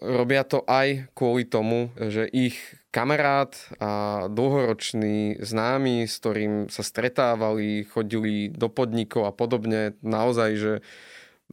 robia 0.03 0.43
to 0.43 0.59
aj 0.67 1.07
kvôli 1.15 1.47
tomu, 1.47 1.95
že 1.95 2.27
ich 2.27 2.59
kamarát 2.91 3.55
a 3.79 4.25
dlhoročný 4.27 5.39
známy, 5.39 6.11
s 6.11 6.19
ktorým 6.19 6.67
sa 6.67 6.83
stretávali, 6.83 7.87
chodili 7.87 8.51
do 8.51 8.67
podnikov 8.67 9.31
a 9.31 9.31
podobne, 9.31 9.95
naozaj, 10.03 10.49
že 10.59 10.73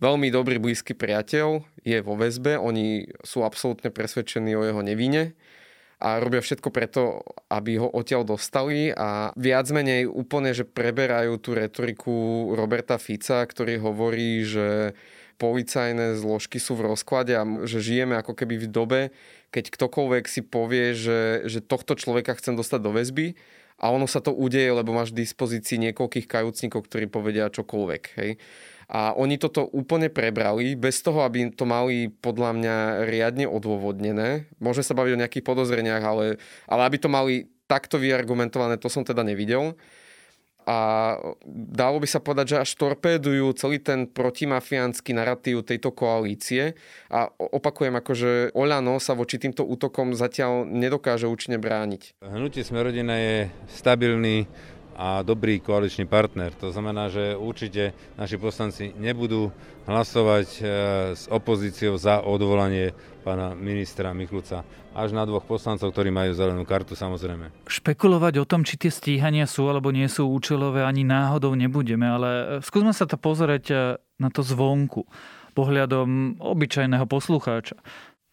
veľmi 0.03 0.35
dobrý 0.35 0.59
blízky 0.59 0.99
priateľ 0.99 1.63
je 1.87 1.99
vo 2.03 2.19
väzbe, 2.19 2.59
oni 2.59 3.07
sú 3.23 3.47
absolútne 3.47 3.95
presvedčení 3.95 4.59
o 4.59 4.67
jeho 4.67 4.83
nevine 4.83 5.39
a 5.99 6.23
robia 6.23 6.39
všetko 6.39 6.71
preto, 6.71 7.27
aby 7.51 7.83
ho 7.83 7.91
odtiaľ 7.91 8.23
dostali 8.23 8.95
a 8.95 9.35
viac 9.35 9.67
menej 9.75 10.07
úplne, 10.07 10.55
že 10.55 10.63
preberajú 10.63 11.43
tú 11.43 11.59
retoriku 11.59 12.15
Roberta 12.55 13.03
Fica, 13.03 13.43
ktorý 13.43 13.83
hovorí, 13.83 14.47
že 14.47 14.95
policajné 15.43 16.19
zložky 16.19 16.59
sú 16.63 16.79
v 16.79 16.95
rozklade 16.95 17.35
a 17.35 17.43
že 17.67 17.83
žijeme 17.83 18.19
ako 18.19 18.35
keby 18.35 18.63
v 18.63 18.69
dobe, 18.71 19.01
keď 19.55 19.71
ktokoľvek 19.75 20.25
si 20.27 20.43
povie, 20.43 20.95
že, 20.95 21.47
že 21.47 21.63
tohto 21.63 21.95
človeka 21.95 22.35
chcem 22.39 22.59
dostať 22.59 22.81
do 22.83 22.95
väzby 22.95 23.35
a 23.79 23.95
ono 23.95 24.11
sa 24.11 24.19
to 24.19 24.35
udeje, 24.35 24.75
lebo 24.75 24.91
máš 24.91 25.15
v 25.15 25.23
dispozícii 25.23 25.79
niekoľkých 25.91 26.27
kajúcnikov, 26.27 26.91
ktorí 26.91 27.07
povedia 27.07 27.47
čokoľvek. 27.51 28.03
Hej. 28.19 28.31
A 28.89 29.13
oni 29.13 29.37
toto 29.37 29.69
úplne 29.69 30.09
prebrali, 30.09 30.73
bez 30.73 31.05
toho, 31.05 31.21
aby 31.21 31.53
to 31.53 31.69
mali 31.69 32.09
podľa 32.09 32.57
mňa 32.57 32.77
riadne 33.05 33.45
odôvodnené. 33.45 34.49
Môže 34.57 34.81
sa 34.81 34.97
baviť 34.97 35.13
o 35.13 35.21
nejakých 35.21 35.45
podozreniach, 35.45 36.01
ale, 36.01 36.41
ale 36.65 36.83
aby 36.89 36.97
to 36.97 37.13
mali 37.13 37.53
takto 37.69 38.01
vyargumentované, 38.01 38.81
to 38.81 38.89
som 38.89 39.05
teda 39.05 39.21
nevidel. 39.21 39.77
A 40.69 41.17
dalo 41.49 41.97
by 41.97 42.05
sa 42.05 42.21
povedať, 42.21 42.53
že 42.53 42.61
až 42.61 42.77
torpédujú 42.77 43.57
celý 43.57 43.81
ten 43.81 44.05
protimafiánsky 44.05 45.17
narratív 45.17 45.65
tejto 45.65 45.97
koalície. 45.97 46.77
A 47.09 47.33
opakujem, 47.33 47.97
akože 47.97 48.53
Oľano 48.53 49.01
sa 49.01 49.17
voči 49.17 49.41
týmto 49.41 49.65
útokom 49.65 50.13
zatiaľ 50.13 50.69
nedokáže 50.69 51.25
účinne 51.25 51.57
brániť. 51.57 52.21
Hnutie 52.21 52.69
Smerodina 52.69 53.17
je 53.17 53.37
stabilný 53.73 54.45
a 54.99 55.23
dobrý 55.23 55.63
koaličný 55.63 56.11
partner. 56.11 56.51
To 56.59 56.75
znamená, 56.75 57.07
že 57.07 57.39
určite 57.39 57.95
naši 58.19 58.35
poslanci 58.35 58.91
nebudú 58.99 59.55
hlasovať 59.87 60.49
e, 60.59 60.63
s 61.15 61.31
opozíciou 61.31 61.95
za 61.95 62.19
odvolanie 62.27 62.91
pána 63.23 63.55
ministra 63.55 64.11
Mikulca. 64.11 64.67
Až 64.99 65.15
na 65.15 65.23
dvoch 65.23 65.47
poslancov, 65.47 65.95
ktorí 65.95 66.11
majú 66.11 66.35
zelenú 66.35 66.67
kartu, 66.67 66.99
samozrejme. 66.99 67.55
Špekulovať 67.71 68.43
o 68.43 68.49
tom, 68.51 68.67
či 68.67 68.75
tie 68.75 68.91
stíhania 68.91 69.47
sú 69.47 69.71
alebo 69.71 69.95
nie 69.95 70.11
sú 70.11 70.27
účelové, 70.27 70.83
ani 70.83 71.07
náhodou 71.07 71.55
nebudeme, 71.55 72.11
ale 72.11 72.29
e, 72.29 72.45
skúsme 72.67 72.91
sa 72.91 73.07
to 73.07 73.15
pozrieť 73.15 73.65
e, 73.71 73.77
na 74.19 74.35
to 74.35 74.43
zvonku, 74.43 75.07
pohľadom 75.55 76.43
obyčajného 76.43 77.07
poslucháča. 77.07 77.79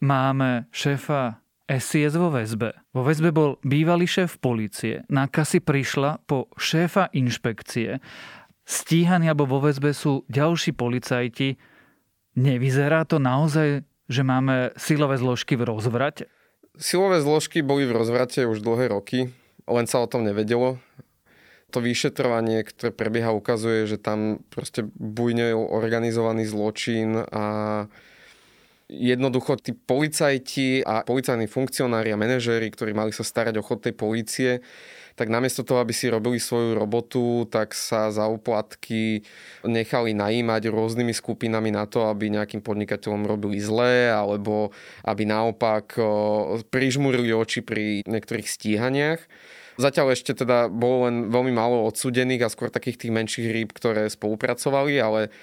Máme 0.02 0.66
šéfa 0.74 1.45
SIS 1.66 2.14
vo 2.14 2.30
väzbe. 2.30 2.78
Vo 2.94 3.02
väzbe 3.02 3.34
bol 3.34 3.58
bývalý 3.66 4.06
šéf 4.06 4.38
policie. 4.38 5.02
Náka 5.10 5.42
si 5.42 5.58
prišla 5.58 6.22
po 6.30 6.46
šéfa 6.62 7.10
inšpekcie. 7.10 7.98
Stíhaní 8.66 9.30
alebo 9.30 9.50
vo 9.50 9.60
väzbe 9.62 9.94
sú 9.94 10.26
ďalší 10.30 10.78
policajti. 10.78 11.58
Nevyzerá 12.38 13.06
to 13.10 13.18
naozaj, 13.18 13.82
že 14.06 14.22
máme 14.22 14.78
silové 14.78 15.18
zložky 15.18 15.58
v 15.58 15.66
rozvrate? 15.66 16.30
Silové 16.78 17.24
zložky 17.26 17.66
boli 17.66 17.90
v 17.90 17.96
rozvrate 17.98 18.46
už 18.46 18.62
dlhé 18.62 18.94
roky, 18.94 19.34
len 19.66 19.86
sa 19.90 20.04
o 20.04 20.10
tom 20.10 20.22
nevedelo. 20.28 20.78
To 21.74 21.82
vyšetrovanie, 21.82 22.62
ktoré 22.62 22.94
prebieha, 22.94 23.34
ukazuje, 23.34 23.90
že 23.90 23.98
tam 23.98 24.44
proste 24.54 24.86
bujne 24.86 25.58
organizovaný 25.58 26.46
zločin 26.46 27.26
a 27.26 27.46
Jednoducho 28.86 29.58
tí 29.58 29.74
policajti 29.74 30.86
a 30.86 31.02
policajní 31.02 31.50
funkcionári 31.50 32.14
a 32.14 32.22
manažéri, 32.22 32.70
ktorí 32.70 32.94
mali 32.94 33.10
sa 33.10 33.26
starať 33.26 33.58
o 33.58 33.66
chod 33.66 33.82
tej 33.82 33.98
policie, 33.98 34.62
tak 35.18 35.32
namiesto 35.32 35.66
toho, 35.66 35.82
aby 35.82 35.90
si 35.90 36.06
robili 36.06 36.38
svoju 36.38 36.78
robotu, 36.78 37.50
tak 37.50 37.74
sa 37.74 38.14
za 38.14 38.30
úplatky 38.30 39.26
nechali 39.66 40.14
najímať 40.14 40.70
rôznymi 40.70 41.18
skupinami 41.18 41.74
na 41.74 41.90
to, 41.90 42.06
aby 42.06 42.30
nejakým 42.30 42.62
podnikateľom 42.62 43.26
robili 43.26 43.58
zlé, 43.58 44.14
alebo 44.14 44.76
aby 45.02 45.24
naopak 45.24 45.98
prižmurili 46.70 47.32
oči 47.34 47.66
pri 47.66 48.06
niektorých 48.06 48.46
stíhaniach. 48.46 49.24
Zatiaľ 49.82 50.14
ešte 50.14 50.38
teda 50.38 50.70
bolo 50.72 51.10
len 51.10 51.34
veľmi 51.34 51.52
málo 51.52 51.84
odsudených 51.90 52.46
a 52.46 52.54
skôr 52.54 52.70
takých 52.70 53.08
tých 53.08 53.16
menších 53.16 53.50
rýb, 53.50 53.74
ktoré 53.76 54.08
spolupracovali, 54.08 55.00
ale 55.00 55.34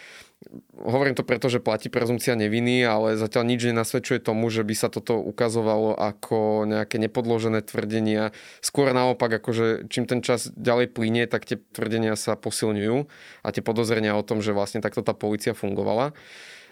Hovorím 0.83 1.15
to 1.15 1.23
preto, 1.23 1.47
že 1.47 1.63
platí 1.63 1.87
prezumcia 1.87 2.35
neviny, 2.35 2.83
ale 2.83 3.15
zatiaľ 3.15 3.45
nič 3.47 3.71
nenasvedčuje 3.71 4.19
tomu, 4.19 4.51
že 4.51 4.67
by 4.67 4.75
sa 4.75 4.91
toto 4.91 5.17
ukazovalo 5.23 5.95
ako 5.95 6.67
nejaké 6.67 6.99
nepodložené 6.99 7.63
tvrdenia. 7.63 8.35
Skôr 8.59 8.91
naopak, 8.91 9.31
akože 9.39 9.87
čím 9.87 10.11
ten 10.11 10.21
čas 10.21 10.51
ďalej 10.53 10.91
plynie, 10.91 11.31
tak 11.31 11.47
tie 11.47 11.63
tvrdenia 11.63 12.19
sa 12.19 12.35
posilňujú 12.35 13.07
a 13.43 13.49
tie 13.55 13.63
podozrenia 13.63 14.19
o 14.19 14.27
tom, 14.27 14.43
že 14.43 14.51
vlastne 14.51 14.83
takto 14.83 15.07
tá 15.07 15.15
policia 15.15 15.55
fungovala. 15.55 16.11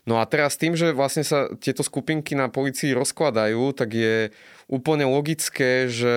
No 0.09 0.17
a 0.17 0.25
teraz 0.25 0.57
tým, 0.57 0.75
že 0.75 0.97
vlastne 0.97 1.21
sa 1.21 1.53
tieto 1.61 1.85
skupinky 1.85 2.33
na 2.33 2.49
policii 2.49 2.97
rozkladajú, 2.97 3.77
tak 3.77 3.93
je 3.93 4.33
úplne 4.65 5.05
logické, 5.05 5.93
že, 5.93 6.17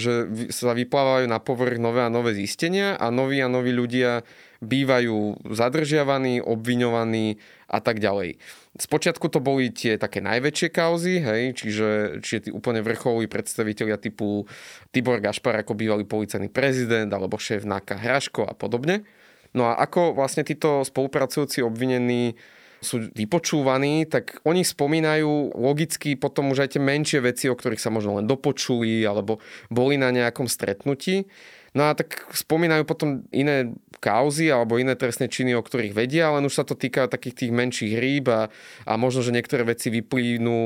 že 0.00 0.12
sa 0.48 0.72
vyplávajú 0.72 1.28
na 1.28 1.36
povrch 1.36 1.76
nové 1.76 2.00
a 2.00 2.10
nové 2.10 2.32
zistenia 2.32 2.96
a 2.96 3.12
noví 3.12 3.42
a 3.44 3.52
noví 3.52 3.74
ľudia 3.74 4.24
bývajú 4.58 5.46
zadržiavaní, 5.54 6.42
obviňovaní 6.42 7.38
a 7.70 7.78
tak 7.78 8.02
ďalej. 8.02 8.42
Spočiatku 8.78 9.30
to 9.30 9.38
boli 9.38 9.70
tie 9.70 9.98
také 9.98 10.18
najväčšie 10.18 10.68
kauzy, 10.70 11.22
hej, 11.22 11.54
čiže, 11.54 12.22
čiže 12.22 12.38
tí 12.46 12.50
úplne 12.50 12.82
vrcholoví 12.82 13.30
predstavitelia 13.30 13.98
typu 13.98 14.46
Tibor 14.90 15.22
Gašpar 15.22 15.62
ako 15.62 15.78
bývalý 15.78 16.06
policajný 16.06 16.50
prezident 16.50 17.10
alebo 17.10 17.38
šéf 17.38 17.62
Náka 17.62 17.98
Hraško 17.98 18.46
a 18.46 18.54
podobne. 18.54 19.06
No 19.56 19.66
a 19.70 19.78
ako 19.78 20.14
vlastne 20.14 20.44
títo 20.44 20.84
spolupracujúci 20.84 21.64
obvinení 21.64 22.36
sú 22.78 23.10
vypočúvaní, 23.10 24.06
tak 24.06 24.38
oni 24.46 24.62
spomínajú 24.62 25.58
logicky 25.58 26.14
potom 26.14 26.54
už 26.54 26.66
aj 26.66 26.78
tie 26.78 26.82
menšie 26.82 27.18
veci, 27.18 27.50
o 27.50 27.58
ktorých 27.58 27.82
sa 27.82 27.90
možno 27.90 28.22
len 28.22 28.26
dopočuli 28.30 29.02
alebo 29.02 29.42
boli 29.66 29.98
na 29.98 30.14
nejakom 30.14 30.46
stretnutí. 30.46 31.26
No 31.76 31.88
a 31.88 31.92
tak 31.92 32.24
spomínajú 32.32 32.88
potom 32.88 33.28
iné 33.28 33.76
kauzy 33.98 34.48
alebo 34.48 34.78
iné 34.78 34.94
trestné 34.94 35.28
činy, 35.28 35.52
o 35.58 35.62
ktorých 35.62 35.92
vedia, 35.92 36.32
len 36.32 36.46
už 36.46 36.54
sa 36.54 36.64
to 36.64 36.78
týka 36.78 37.10
takých 37.10 37.44
tých 37.44 37.52
menších 37.52 37.94
rýb 37.98 38.26
a, 38.30 38.48
a 38.88 38.92
možno, 38.94 39.20
že 39.20 39.34
niektoré 39.34 39.66
veci 39.66 39.90
vyplynú 39.90 40.58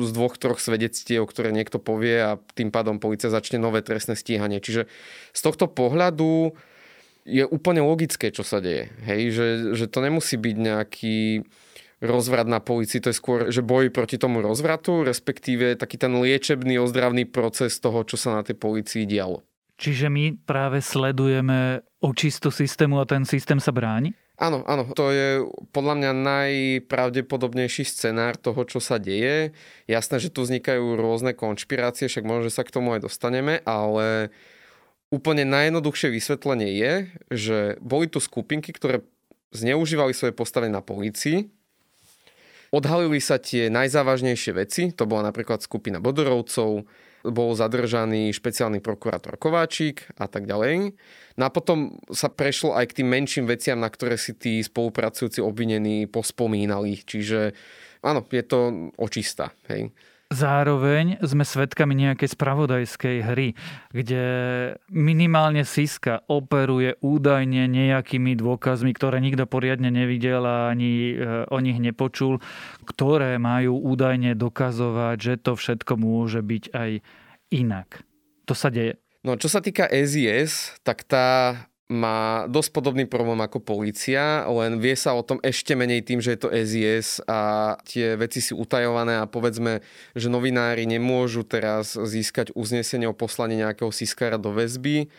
z 0.00 0.08
dvoch, 0.10 0.40
troch 0.40 0.58
svedectiev, 0.58 1.28
ktoré 1.28 1.52
niekto 1.52 1.78
povie 1.78 2.18
a 2.18 2.30
tým 2.56 2.72
pádom 2.72 2.98
policia 2.98 3.30
začne 3.30 3.60
nové 3.60 3.84
trestné 3.84 4.16
stíhanie. 4.16 4.58
Čiže 4.58 4.88
z 5.36 5.40
tohto 5.44 5.68
pohľadu 5.68 6.56
je 7.28 7.44
úplne 7.44 7.84
logické, 7.84 8.32
čo 8.32 8.42
sa 8.42 8.58
deje. 8.64 8.88
Hej, 9.04 9.22
že, 9.36 9.46
že 9.76 9.86
to 9.86 10.00
nemusí 10.00 10.40
byť 10.40 10.56
nejaký 10.56 11.18
rozvrat 12.00 12.48
na 12.48 12.64
policii, 12.64 13.04
to 13.04 13.12
je 13.12 13.20
skôr, 13.20 13.52
že 13.52 13.60
boj 13.60 13.92
proti 13.92 14.16
tomu 14.16 14.40
rozvratu, 14.40 15.04
respektíve 15.04 15.76
taký 15.76 16.00
ten 16.00 16.16
liečebný, 16.16 16.80
ozdravný 16.80 17.28
proces 17.28 17.76
toho, 17.76 18.08
čo 18.08 18.16
sa 18.16 18.40
na 18.40 18.42
tej 18.42 18.56
policii 18.56 19.04
dialo. 19.04 19.44
Čiže 19.80 20.12
my 20.12 20.36
práve 20.44 20.84
sledujeme 20.84 21.80
očistu 22.04 22.52
systému 22.52 23.00
a 23.00 23.08
ten 23.08 23.24
systém 23.24 23.56
sa 23.56 23.72
bráni? 23.72 24.12
Áno, 24.36 24.60
áno, 24.68 24.88
to 24.92 25.08
je 25.08 25.44
podľa 25.72 25.94
mňa 26.00 26.10
najpravdepodobnejší 26.20 27.88
scenár 27.88 28.36
toho, 28.36 28.64
čo 28.68 28.76
sa 28.80 29.00
deje. 29.00 29.56
Jasné, 29.88 30.16
že 30.20 30.32
tu 30.32 30.44
vznikajú 30.44 31.00
rôzne 31.00 31.32
konšpirácie, 31.32 32.12
však 32.12 32.24
možno, 32.24 32.48
že 32.48 32.56
sa 32.56 32.64
k 32.64 32.72
tomu 32.76 32.92
aj 32.92 33.08
dostaneme, 33.08 33.64
ale 33.64 34.28
úplne 35.08 35.48
najjednoduchšie 35.48 36.12
vysvetlenie 36.12 36.70
je, 36.76 36.92
že 37.32 37.58
boli 37.80 38.08
tu 38.08 38.20
skupinky, 38.20 38.76
ktoré 38.76 39.00
zneužívali 39.52 40.12
svoje 40.12 40.36
postavenie 40.36 40.72
na 40.76 40.84
polícii, 40.84 41.48
Odhalili 42.70 43.18
sa 43.18 43.42
tie 43.42 43.66
najzávažnejšie 43.66 44.52
veci, 44.54 44.82
to 44.94 45.02
bola 45.02 45.34
napríklad 45.34 45.58
skupina 45.58 45.98
Bodorovcov, 45.98 46.86
bol 47.26 47.52
zadržaný 47.52 48.32
špeciálny 48.32 48.80
prokurátor 48.80 49.36
Kováčik 49.36 50.08
a 50.16 50.24
tak 50.24 50.48
ďalej. 50.48 50.96
No 51.36 51.42
a 51.46 51.50
potom 51.52 52.00
sa 52.12 52.32
prešlo 52.32 52.72
aj 52.76 52.92
k 52.92 52.96
tým 53.02 53.08
menším 53.12 53.44
veciam, 53.48 53.80
na 53.80 53.88
ktoré 53.92 54.16
si 54.16 54.36
tí 54.36 54.60
spolupracujúci 54.64 55.44
obvinení 55.44 56.08
pospomínali. 56.08 57.00
Čiže 57.00 57.52
áno, 58.04 58.24
je 58.28 58.44
to 58.44 58.90
očista. 58.96 59.52
Hej. 59.68 59.92
Zároveň 60.30 61.18
sme 61.26 61.42
svedkami 61.42 62.06
nejakej 62.06 62.38
spravodajskej 62.38 63.16
hry, 63.34 63.58
kde 63.90 64.24
minimálne 64.86 65.66
Siska 65.66 66.22
operuje 66.30 66.94
údajne 67.02 67.66
nejakými 67.66 68.38
dôkazmi, 68.38 68.94
ktoré 68.94 69.18
nikto 69.18 69.50
poriadne 69.50 69.90
nevidel 69.90 70.46
a 70.46 70.70
ani 70.70 71.18
e, 71.18 71.44
o 71.50 71.58
nich 71.58 71.82
nepočul, 71.82 72.38
ktoré 72.86 73.42
majú 73.42 73.82
údajne 73.82 74.38
dokazovať, 74.38 75.16
že 75.18 75.34
to 75.42 75.58
všetko 75.58 75.98
môže 75.98 76.46
byť 76.46 76.64
aj 76.78 76.90
inak. 77.50 78.06
To 78.46 78.54
sa 78.54 78.70
deje. 78.70 79.02
No 79.26 79.34
čo 79.34 79.50
sa 79.50 79.58
týka 79.58 79.90
SIS, 79.90 80.78
tak 80.86 81.10
tá 81.10 81.58
má 81.90 82.46
dosť 82.46 82.70
podobný 82.70 83.02
problém 83.10 83.42
ako 83.42 83.58
policia, 83.58 84.46
len 84.46 84.78
vie 84.78 84.94
sa 84.94 85.10
o 85.10 85.26
tom 85.26 85.42
ešte 85.42 85.74
menej 85.74 86.06
tým, 86.06 86.22
že 86.22 86.38
je 86.38 86.40
to 86.40 86.54
SIS 86.54 87.18
a 87.26 87.74
tie 87.82 88.14
veci 88.14 88.38
sú 88.38 88.62
utajované 88.62 89.18
a 89.18 89.26
povedzme, 89.26 89.82
že 90.14 90.30
novinári 90.30 90.86
nemôžu 90.86 91.42
teraz 91.42 91.98
získať 91.98 92.54
uznesenie 92.54 93.10
o 93.10 93.18
poslaní 93.18 93.58
nejakého 93.58 93.90
siskara 93.90 94.38
do 94.38 94.54
väzby 94.54 95.10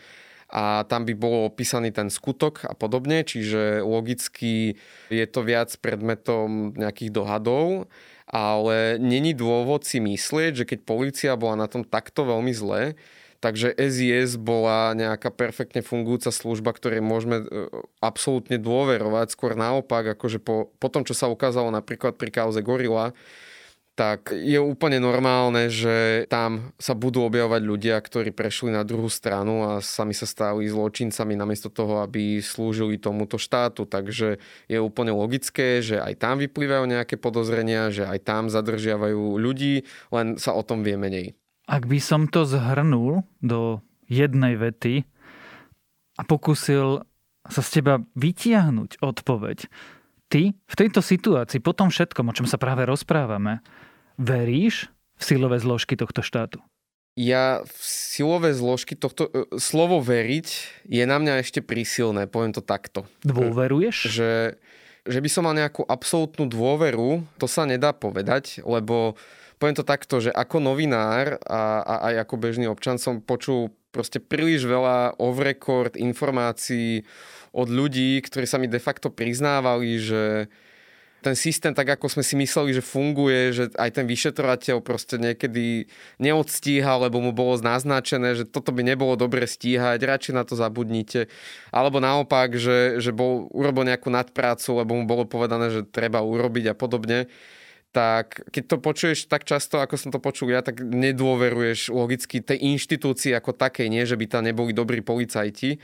a 0.48 0.88
tam 0.88 1.04
by 1.04 1.12
bol 1.12 1.48
opísaný 1.52 1.92
ten 1.92 2.08
skutok 2.08 2.64
a 2.64 2.72
podobne, 2.72 3.20
čiže 3.20 3.84
logicky 3.84 4.80
je 5.12 5.26
to 5.28 5.44
viac 5.44 5.76
predmetom 5.76 6.72
nejakých 6.72 7.12
dohadov, 7.12 7.84
ale 8.32 8.96
není 8.96 9.36
dôvod 9.36 9.84
si 9.84 10.00
myslieť, 10.00 10.64
že 10.64 10.68
keď 10.68 10.78
policia 10.88 11.32
bola 11.36 11.60
na 11.60 11.68
tom 11.68 11.84
takto 11.84 12.24
veľmi 12.24 12.52
zle, 12.56 12.96
Takže 13.42 13.74
SIS 13.74 14.38
bola 14.38 14.94
nejaká 14.94 15.34
perfektne 15.34 15.82
fungujúca 15.82 16.30
služba, 16.30 16.70
ktorej 16.70 17.02
môžeme 17.02 17.42
e, 17.42 17.46
absolútne 17.98 18.54
dôverovať. 18.54 19.34
Skôr 19.34 19.58
naopak, 19.58 20.14
akože 20.14 20.38
po, 20.38 20.70
po 20.78 20.86
tom, 20.86 21.02
čo 21.02 21.10
sa 21.10 21.26
ukázalo 21.26 21.74
napríklad 21.74 22.14
pri 22.14 22.30
kauze 22.30 22.62
Gorila, 22.62 23.10
tak 23.92 24.32
je 24.32 24.56
úplne 24.56 24.96
normálne, 25.02 25.68
že 25.68 26.24
tam 26.30 26.72
sa 26.78 26.94
budú 26.94 27.26
objavovať 27.28 27.62
ľudia, 27.66 27.98
ktorí 27.98 28.30
prešli 28.32 28.72
na 28.72 28.86
druhú 28.86 29.10
stranu 29.10 29.68
a 29.68 29.70
sami 29.84 30.16
sa 30.16 30.24
stali 30.24 30.64
zločincami 30.70 31.36
namiesto 31.36 31.68
toho, 31.68 32.00
aby 32.00 32.40
slúžili 32.40 32.96
tomuto 32.96 33.36
štátu. 33.36 33.84
Takže 33.84 34.38
je 34.70 34.78
úplne 34.78 35.12
logické, 35.12 35.84
že 35.84 35.98
aj 35.98 36.14
tam 36.24 36.38
vyplývajú 36.40 36.88
nejaké 36.88 37.18
podozrenia, 37.18 37.90
že 37.90 38.06
aj 38.06 38.18
tam 38.22 38.46
zadržiavajú 38.48 39.36
ľudí, 39.36 39.84
len 40.14 40.38
sa 40.40 40.54
o 40.54 40.62
tom 40.64 40.80
vie 40.80 40.94
menej. 40.96 41.41
Ak 41.70 41.86
by 41.86 41.98
som 42.02 42.26
to 42.26 42.42
zhrnul 42.42 43.22
do 43.38 43.82
jednej 44.10 44.58
vety 44.58 45.06
a 46.18 46.22
pokusil 46.26 47.06
sa 47.46 47.62
z 47.62 47.68
teba 47.80 48.02
vytiahnuť 48.14 49.02
odpoveď, 49.02 49.66
ty 50.32 50.54
v 50.54 50.74
tejto 50.74 51.00
situácii, 51.02 51.62
po 51.62 51.74
tom 51.74 51.90
všetkom, 51.90 52.30
o 52.30 52.36
čom 52.36 52.46
sa 52.46 52.58
práve 52.58 52.86
rozprávame, 52.86 53.62
veríš 54.18 54.90
v 55.18 55.22
silové 55.22 55.58
zložky 55.62 55.94
tohto 55.94 56.22
štátu? 56.22 56.58
Ja 57.12 57.60
v 57.68 57.76
silové 57.84 58.56
zložky 58.56 58.96
tohto... 58.96 59.28
E, 59.28 59.60
slovo 59.60 60.00
veriť 60.00 60.48
je 60.88 61.04
na 61.04 61.20
mňa 61.20 61.44
ešte 61.44 61.60
prísilné, 61.60 62.24
poviem 62.24 62.56
to 62.56 62.64
takto. 62.64 63.04
Dôveruješ? 63.20 64.08
Že, 64.08 64.32
že 65.04 65.18
by 65.20 65.28
som 65.28 65.44
mal 65.44 65.52
nejakú 65.52 65.84
absolútnu 65.84 66.48
dôveru, 66.48 67.20
to 67.36 67.44
sa 67.44 67.68
nedá 67.68 67.92
povedať, 67.92 68.64
lebo 68.64 69.20
poviem 69.62 69.78
to 69.78 69.86
takto, 69.86 70.18
že 70.18 70.34
ako 70.34 70.58
novinár 70.58 71.38
a, 71.46 71.86
a 71.86 71.94
aj 72.10 72.26
ako 72.26 72.34
bežný 72.34 72.66
občan 72.66 72.98
som 72.98 73.22
počul 73.22 73.70
proste 73.94 74.18
príliš 74.18 74.66
veľa 74.66 75.22
off-record 75.22 75.94
informácií 75.94 77.06
od 77.54 77.70
ľudí, 77.70 78.18
ktorí 78.26 78.42
sa 78.42 78.58
mi 78.58 78.66
de 78.66 78.82
facto 78.82 79.14
priznávali, 79.14 80.02
že 80.02 80.50
ten 81.22 81.38
systém, 81.38 81.70
tak 81.70 81.94
ako 81.94 82.10
sme 82.10 82.26
si 82.26 82.34
mysleli, 82.34 82.74
že 82.74 82.82
funguje, 82.82 83.54
že 83.54 83.64
aj 83.78 84.02
ten 84.02 84.10
vyšetrovateľ 84.10 84.82
proste 84.82 85.22
niekedy 85.22 85.86
neodstíhal, 86.18 87.06
lebo 87.06 87.22
mu 87.22 87.30
bolo 87.30 87.54
naznačené, 87.62 88.34
že 88.34 88.44
toto 88.50 88.74
by 88.74 88.82
nebolo 88.82 89.14
dobre 89.14 89.46
stíhať, 89.46 90.02
radšej 90.02 90.34
na 90.34 90.42
to 90.42 90.58
zabudnite. 90.58 91.30
Alebo 91.70 92.02
naopak, 92.02 92.58
že, 92.58 92.98
že 92.98 93.14
bol, 93.14 93.46
urobil 93.54 93.86
nejakú 93.86 94.10
nadprácu, 94.10 94.82
lebo 94.82 94.98
mu 94.98 95.06
bolo 95.06 95.22
povedané, 95.22 95.70
že 95.70 95.86
treba 95.86 96.18
urobiť 96.18 96.74
a 96.74 96.74
podobne 96.74 97.30
tak 97.92 98.48
keď 98.48 98.62
to 98.66 98.76
počuješ 98.80 99.28
tak 99.28 99.44
často, 99.44 99.76
ako 99.78 100.00
som 100.00 100.08
to 100.08 100.16
počul 100.16 100.48
ja, 100.48 100.64
tak 100.64 100.80
nedôveruješ 100.80 101.92
logicky 101.92 102.40
tej 102.40 102.64
inštitúcii 102.72 103.36
ako 103.36 103.52
takej, 103.52 103.92
nie, 103.92 104.08
že 104.08 104.16
by 104.16 104.24
tam 104.26 104.48
neboli 104.48 104.72
dobrí 104.72 105.04
policajti. 105.04 105.76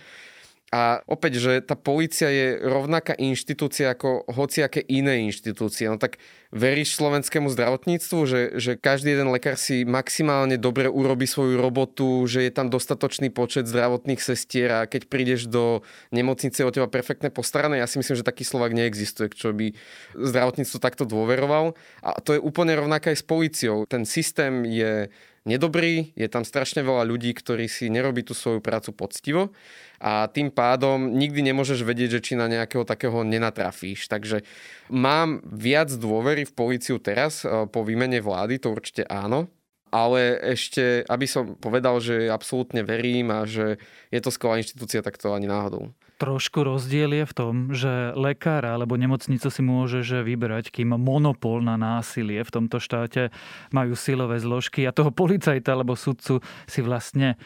A 0.68 1.00
opäť, 1.09 1.40
že 1.40 1.52
tá 1.64 1.72
policia 1.81 2.28
je 2.28 2.61
rovnaká 2.61 3.16
inštitúcia 3.16 3.96
ako 3.96 4.28
hociaké 4.28 4.85
iné 4.85 5.24
inštitúcie. 5.24 5.88
No 5.88 5.96
tak 5.96 6.20
veríš 6.52 6.92
slovenskému 6.92 7.48
zdravotníctvu, 7.48 8.18
že, 8.28 8.40
že 8.61 8.72
každý 8.76 9.16
jeden 9.16 9.33
lekár 9.33 9.57
si 9.57 9.88
maximálne 9.88 10.61
dobre 10.61 10.92
urobí 10.92 11.24
svoju 11.24 11.57
robotu, 11.57 12.28
že 12.28 12.44
je 12.44 12.52
tam 12.52 12.68
dostatočný 12.68 13.33
počet 13.33 13.64
zdravotných 13.64 14.20
sestier 14.20 14.85
a 14.85 14.88
keď 14.88 15.09
prídeš 15.09 15.48
do 15.48 15.81
nemocnice 16.12 16.61
o 16.61 16.72
teba 16.72 16.88
perfektne 16.88 17.33
postarané, 17.33 17.81
ja 17.81 17.88
si 17.88 17.96
myslím, 17.96 18.20
že 18.20 18.28
taký 18.28 18.44
Slovak 18.44 18.76
neexistuje, 18.76 19.33
čo 19.33 19.57
by 19.57 19.72
zdravotníctvo 20.20 20.85
takto 20.85 21.09
dôveroval. 21.09 21.76
A 22.04 22.20
to 22.20 22.37
je 22.37 22.44
úplne 22.44 22.76
rovnaké 22.76 23.16
aj 23.16 23.24
s 23.24 23.28
policiou. 23.28 23.88
Ten 23.88 24.04
systém 24.04 24.68
je 24.68 25.09
nedobrý, 25.44 26.16
je 26.16 26.29
tam 26.31 26.42
strašne 26.42 26.83
veľa 26.83 27.05
ľudí, 27.07 27.31
ktorí 27.37 27.68
si 27.68 27.92
nerobí 27.92 28.24
tú 28.24 28.33
svoju 28.33 28.64
prácu 28.64 28.90
poctivo 28.96 29.53
a 29.98 30.31
tým 30.31 30.55
pádom 30.55 31.11
nikdy 31.18 31.42
nemôžeš 31.51 31.83
vedieť, 31.83 32.18
že 32.18 32.24
či 32.24 32.33
na 32.38 32.46
nejakého 32.46 32.87
takého 32.87 33.27
nenatrafíš. 33.27 34.07
Takže 34.07 34.46
mám 34.94 35.42
viac 35.42 35.90
dôvery 35.90 36.46
v 36.46 36.55
policiu 36.55 37.03
teraz 37.03 37.42
e, 37.42 37.66
po 37.66 37.83
výmene 37.83 38.22
vlády, 38.22 38.62
to 38.62 38.70
určite 38.70 39.03
áno, 39.11 39.51
ale 39.90 40.38
ešte, 40.57 41.03
aby 41.09 41.27
som 41.27 41.57
povedal, 41.59 41.98
že 41.98 42.29
absolútne 42.29 42.85
verím 42.87 43.33
a 43.33 43.48
že 43.48 43.81
je 44.09 44.20
to 44.20 44.31
skvelá 44.33 44.61
inštitúcia, 44.61 45.05
tak 45.05 45.16
to 45.16 45.33
ani 45.33 45.48
náhodou. 45.48 45.92
Trošku 46.18 46.66
rozdiel 46.66 47.14
je 47.22 47.24
v 47.31 47.37
tom, 47.37 47.55
že 47.70 48.11
lekár 48.18 48.66
alebo 48.66 48.98
nemocnica 48.98 49.55
si 49.55 49.62
môže 49.62 50.03
že 50.03 50.27
vybrať, 50.27 50.74
kým 50.74 50.98
monopol 50.98 51.62
na 51.62 51.79
násilie 51.79 52.42
v 52.42 52.51
tomto 52.51 52.83
štáte 52.83 53.31
majú 53.70 53.94
silové 53.94 54.42
zložky 54.42 54.83
a 54.83 54.90
toho 54.90 55.14
policajta 55.14 55.79
alebo 55.79 55.94
sudcu 55.94 56.42
si 56.66 56.81
vlastne 56.83 57.38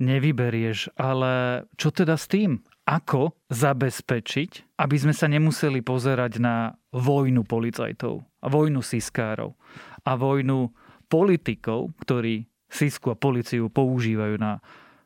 nevyberieš. 0.00 0.96
Ale 0.96 1.64
čo 1.76 1.92
teda 1.92 2.16
s 2.16 2.24
tým? 2.24 2.64
Ako 2.84 3.36
zabezpečiť, 3.48 4.76
aby 4.80 4.96
sme 4.96 5.12
sa 5.16 5.28
nemuseli 5.28 5.80
pozerať 5.80 6.40
na 6.40 6.76
vojnu 6.96 7.44
policajtov 7.44 8.24
a 8.40 8.46
vojnu 8.48 8.80
siskárov 8.84 9.56
a 10.04 10.12
vojnu 10.16 10.68
politikov, 11.14 11.94
ktorí 12.02 12.50
sisku 12.66 13.14
a 13.14 13.16
policiu 13.16 13.70
používajú 13.70 14.34
na 14.34 14.58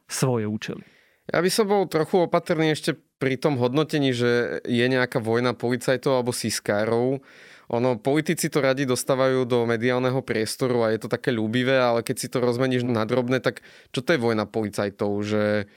svoje 0.09 0.49
účely? 0.49 0.81
Ja 1.29 1.45
by 1.45 1.51
som 1.53 1.69
bol 1.69 1.85
trochu 1.85 2.25
opatrný 2.25 2.73
ešte 2.73 2.97
pri 3.21 3.37
tom 3.37 3.61
hodnotení, 3.61 4.17
že 4.17 4.65
je 4.65 4.87
nejaká 4.89 5.21
vojna 5.21 5.53
policajtov 5.53 6.17
alebo 6.17 6.33
siskárov 6.33 7.21
ono, 7.69 8.01
politici 8.01 8.49
to 8.49 8.65
radi 8.65 8.89
dostávajú 8.89 9.45
do 9.45 9.69
mediálneho 9.69 10.25
priestoru 10.25 10.89
a 10.89 10.93
je 10.97 11.05
to 11.05 11.13
také 11.13 11.29
ľúbivé, 11.29 11.77
ale 11.77 12.01
keď 12.01 12.17
si 12.17 12.29
to 12.33 12.41
rozmeníš 12.41 12.89
na 12.89 13.05
drobné, 13.05 13.45
tak 13.45 13.61
čo 13.93 14.01
to 14.01 14.17
je 14.17 14.21
vojna 14.25 14.49
policajtov? 14.49 15.13
Že 15.21 15.69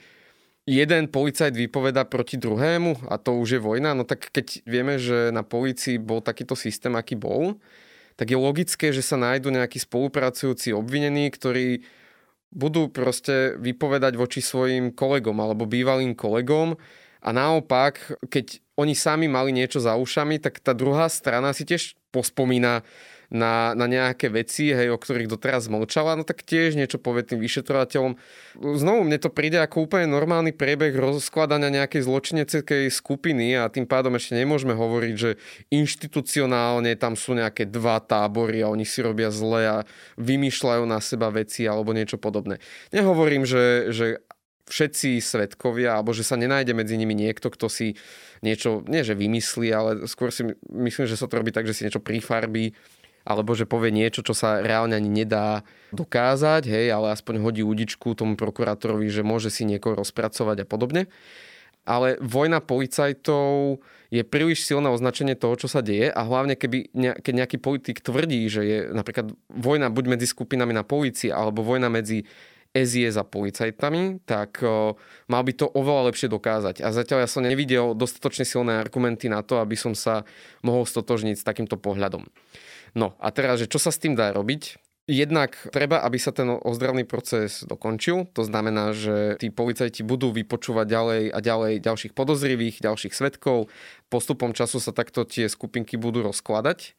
jeden 0.64 1.12
policajt 1.12 1.52
vypoveda 1.52 2.08
proti 2.08 2.40
druhému 2.40 3.12
a 3.12 3.20
to 3.20 3.36
už 3.36 3.48
je 3.52 3.60
vojna, 3.60 3.92
no 3.92 4.08
tak 4.08 4.32
keď 4.32 4.64
vieme, 4.64 4.96
že 4.96 5.28
na 5.36 5.44
policii 5.44 6.00
bol 6.00 6.24
takýto 6.24 6.56
systém, 6.56 6.96
aký 6.96 7.12
bol, 7.12 7.60
tak 8.16 8.32
je 8.32 8.38
logické, 8.38 8.92
že 8.92 9.04
sa 9.04 9.20
nájdú 9.20 9.52
nejakí 9.52 9.80
spolupracujúci 9.80 10.72
obvinení, 10.76 11.32
ktorí 11.32 11.82
budú 12.52 12.92
proste 12.92 13.56
vypovedať 13.56 14.12
voči 14.20 14.44
svojim 14.44 14.92
kolegom 14.92 15.36
alebo 15.40 15.64
bývalým 15.64 16.12
kolegom. 16.12 16.76
A 17.22 17.28
naopak, 17.30 18.18
keď 18.28 18.60
oni 18.76 18.92
sami 18.92 19.30
mali 19.30 19.54
niečo 19.54 19.80
za 19.80 19.96
ušami, 19.96 20.42
tak 20.42 20.60
tá 20.60 20.76
druhá 20.76 21.08
strana 21.08 21.54
si 21.56 21.64
tiež 21.64 21.96
pospomína 22.12 22.84
na, 23.32 23.72
na 23.72 23.88
nejaké 23.88 24.28
veci, 24.28 24.76
hej, 24.76 24.92
o 24.92 25.00
ktorých 25.00 25.32
doteraz 25.32 25.72
mlčala, 25.72 26.20
no 26.20 26.22
tak 26.22 26.44
tiež 26.44 26.76
niečo 26.76 27.00
povie 27.00 27.24
tým 27.24 27.40
vyšetrovateľom. 27.40 28.20
Znovu 28.60 29.00
mne 29.08 29.16
to 29.16 29.32
príde 29.32 29.56
ako 29.56 29.88
úplne 29.88 30.12
normálny 30.12 30.52
priebeh 30.52 30.92
rozkladania 30.92 31.72
nejakej 31.72 32.04
zločineckej 32.04 32.92
skupiny 32.92 33.56
a 33.56 33.72
tým 33.72 33.88
pádom 33.88 34.12
ešte 34.20 34.36
nemôžeme 34.36 34.76
hovoriť, 34.76 35.14
že 35.16 35.40
inštitucionálne 35.72 36.92
tam 37.00 37.16
sú 37.16 37.32
nejaké 37.32 37.64
dva 37.64 38.04
tábory 38.04 38.60
a 38.60 38.68
oni 38.68 38.84
si 38.84 39.00
robia 39.00 39.32
zle 39.32 39.64
a 39.64 39.76
vymýšľajú 40.20 40.84
na 40.84 41.00
seba 41.00 41.32
veci 41.32 41.64
alebo 41.64 41.96
niečo 41.96 42.20
podobné. 42.20 42.60
Nehovorím, 42.92 43.48
že, 43.48 43.88
že 43.96 44.20
všetci 44.68 45.20
svetkovia, 45.20 45.98
alebo 45.98 46.14
že 46.14 46.22
sa 46.22 46.38
nenájde 46.38 46.76
medzi 46.76 46.94
nimi 46.96 47.16
niekto, 47.16 47.50
kto 47.50 47.66
si 47.66 47.98
niečo, 48.40 48.80
nie 48.86 49.02
že 49.02 49.12
vymyslí, 49.12 49.68
ale 49.68 49.90
skôr 50.08 50.30
si 50.32 50.48
myslím, 50.70 51.04
že 51.08 51.18
sa 51.18 51.26
to 51.26 51.36
robí 51.40 51.50
tak, 51.50 51.66
že 51.66 51.74
si 51.74 51.84
niečo 51.84 52.00
prifarbí, 52.00 52.72
alebo 53.22 53.54
že 53.54 53.68
povie 53.68 53.94
niečo, 53.94 54.26
čo 54.26 54.34
sa 54.34 54.62
reálne 54.62 54.98
ani 54.98 55.10
nedá 55.10 55.62
dokázať, 55.94 56.66
hej, 56.66 56.86
ale 56.90 57.14
aspoň 57.14 57.38
hodí 57.42 57.62
údičku 57.62 58.14
tomu 58.18 58.34
prokurátorovi, 58.34 59.06
že 59.10 59.22
môže 59.22 59.50
si 59.50 59.62
niekoho 59.62 59.98
rozpracovať 59.98 60.62
a 60.62 60.66
podobne. 60.66 61.06
Ale 61.82 62.14
vojna 62.22 62.62
policajtov 62.62 63.82
je 64.14 64.22
príliš 64.22 64.62
silné 64.62 64.86
označenie 64.86 65.34
toho, 65.34 65.58
čo 65.58 65.66
sa 65.66 65.82
deje 65.82 66.14
a 66.14 66.22
hlavne 66.22 66.54
keby, 66.54 66.94
keď 67.18 67.32
nejaký 67.34 67.58
politik 67.58 67.98
tvrdí, 67.98 68.46
že 68.46 68.62
je 68.62 68.78
napríklad 68.94 69.34
vojna 69.50 69.90
buď 69.90 70.04
medzi 70.14 70.30
skupinami 70.30 70.70
na 70.70 70.86
policii 70.86 71.34
alebo 71.34 71.66
vojna 71.66 71.90
medzi 71.90 72.22
SIS 72.72 73.18
za 73.18 73.26
policajtami, 73.26 74.24
tak 74.24 74.64
mal 75.28 75.42
by 75.44 75.52
to 75.52 75.68
oveľa 75.68 76.14
lepšie 76.14 76.30
dokázať. 76.32 76.80
A 76.80 76.88
zatiaľ 76.94 77.26
ja 77.26 77.28
som 77.28 77.44
nevidel 77.44 77.92
dostatočne 77.92 78.48
silné 78.48 78.80
argumenty 78.80 79.28
na 79.28 79.44
to, 79.44 79.60
aby 79.60 79.76
som 79.76 79.92
sa 79.92 80.24
mohol 80.64 80.88
stotožniť 80.88 81.36
s 81.36 81.44
takýmto 81.44 81.76
pohľadom. 81.76 82.24
No 82.92 83.16
a 83.16 83.32
teraz, 83.32 83.60
že 83.60 83.70
čo 83.70 83.80
sa 83.80 83.88
s 83.88 84.00
tým 84.00 84.12
dá 84.12 84.32
robiť? 84.32 84.80
Jednak 85.10 85.58
treba, 85.74 85.98
aby 86.06 86.14
sa 86.14 86.30
ten 86.30 86.46
ozdravný 86.46 87.02
proces 87.02 87.66
dokončil. 87.66 88.30
To 88.38 88.46
znamená, 88.46 88.94
že 88.94 89.34
tí 89.42 89.50
policajti 89.50 90.06
budú 90.06 90.30
vypočúvať 90.30 90.86
ďalej 90.86 91.22
a 91.34 91.38
ďalej 91.42 91.72
ďalších 91.82 92.14
podozrivých, 92.14 92.78
ďalších 92.78 93.10
svetkov. 93.10 93.66
Postupom 94.06 94.54
času 94.54 94.78
sa 94.78 94.94
takto 94.94 95.26
tie 95.26 95.50
skupinky 95.50 95.98
budú 95.98 96.22
rozkladať. 96.22 96.94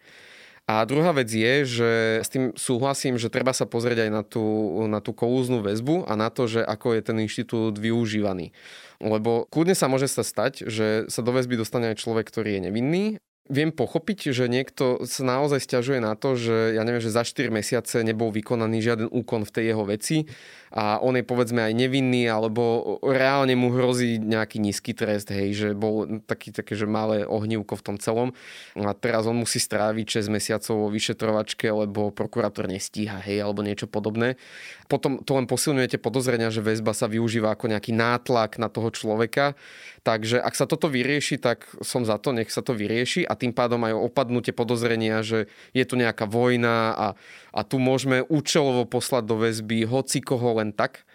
A 0.63 0.84
druhá 0.88 1.12
vec 1.12 1.27
je, 1.27 1.67
že 1.67 1.91
s 2.23 2.32
tým 2.32 2.56
súhlasím, 2.56 3.19
že 3.19 3.32
treba 3.32 3.51
sa 3.51 3.67
pozrieť 3.67 4.08
aj 4.08 4.12
na 4.12 4.23
tú, 4.23 4.43
na 4.88 4.99
tú 5.03 5.12
kolúznu 5.12 5.60
väzbu 5.60 6.08
a 6.08 6.15
na 6.15 6.32
to, 6.32 6.47
že 6.47 6.63
ako 6.63 6.95
je 6.95 7.01
ten 7.03 7.17
inštitút 7.19 7.75
využívaný. 7.79 8.56
Lebo 9.03 9.47
kľudne 9.51 9.75
sa 9.75 9.91
môže 9.91 10.08
sa 10.08 10.23
stať, 10.23 10.67
že 10.67 11.08
sa 11.12 11.19
do 11.19 11.36
väzby 11.36 11.60
dostane 11.60 11.91
aj 11.91 11.99
človek, 11.99 12.32
ktorý 12.32 12.60
je 12.60 12.62
nevinný 12.67 13.06
Viem 13.51 13.75
pochopiť, 13.75 14.32
že 14.32 14.47
niekto 14.47 15.03
sa 15.03 15.27
naozaj 15.27 15.60
stiažuje 15.67 15.99
na 15.99 16.15
to, 16.15 16.39
že 16.39 16.79
ja 16.79 16.88
neviem, 16.88 17.03
že 17.03 17.12
za 17.12 17.27
4 17.27 17.51
mesiace 17.51 17.99
nebol 17.99 18.32
vykonaný 18.32 18.79
žiaden 18.79 19.12
úkon 19.12 19.43
v 19.43 19.51
tej 19.51 19.65
jeho 19.75 19.84
veci 19.84 20.32
a 20.71 21.03
on 21.03 21.19
je 21.19 21.27
povedzme 21.27 21.60
aj 21.60 21.75
nevinný, 21.75 22.32
alebo 22.32 22.95
reálne 23.03 23.51
mu 23.60 23.75
hrozí 23.75 24.15
nejaký 24.15 24.63
nízky 24.63 24.95
trest, 24.95 25.27
hej, 25.27 25.51
že 25.60 25.67
bol 25.75 26.23
taký, 26.23 26.56
také, 26.56 26.79
že 26.79 26.88
malé 26.88 27.27
ohnívko 27.27 27.75
v 27.75 27.84
tom 27.84 27.97
celom 27.99 28.32
a 28.79 28.95
teraz 28.95 29.27
on 29.27 29.36
musí 29.36 29.60
stráviť 29.60 30.23
6 30.23 30.32
mesiacov 30.32 30.75
vo 30.79 30.88
vyšetrovačke, 30.88 31.67
lebo 31.67 32.15
prokurátor 32.15 32.71
nestíha, 32.71 33.19
hej, 33.27 33.43
alebo 33.43 33.60
niečo 33.60 33.91
podobné. 33.91 34.39
Potom 34.88 35.19
to 35.19 35.36
len 35.36 35.51
posilňujete 35.51 35.99
podozrenia, 35.99 36.47
že 36.47 36.63
väzba 36.63 36.95
sa 36.95 37.12
využíva 37.12 37.51
ako 37.51 37.75
nejaký 37.75 37.91
nátlak 37.91 38.56
na 38.56 38.71
toho 38.71 38.88
človeka. 38.88 39.60
Takže 40.03 40.39
ak 40.39 40.53
sa 40.56 40.67
toto 40.67 40.91
vyrieši, 40.91 41.39
tak 41.39 41.67
som 41.79 42.03
za 42.03 42.19
to, 42.19 42.36
nech 42.36 42.51
sa 42.51 42.60
to 42.60 42.75
vyrieši 42.75 43.23
a 43.34 43.39
tým 43.39 43.50
pádom 43.50 43.82
aj 43.82 43.98
opadnutie 43.98 44.54
podozrenia, 44.54 45.26
že 45.26 45.50
je 45.74 45.84
tu 45.89 45.98
nejaká 45.98 46.30
vojna 46.30 46.93
a, 46.93 47.08
a 47.50 47.62
tu 47.65 47.82
môžeme 47.82 48.22
účelovo 48.30 48.86
poslať 48.86 49.26
do 49.26 49.41
väzby 49.41 49.89
hoci 49.89 50.22
koho 50.22 50.62
len 50.62 50.69
tak. 50.69 51.10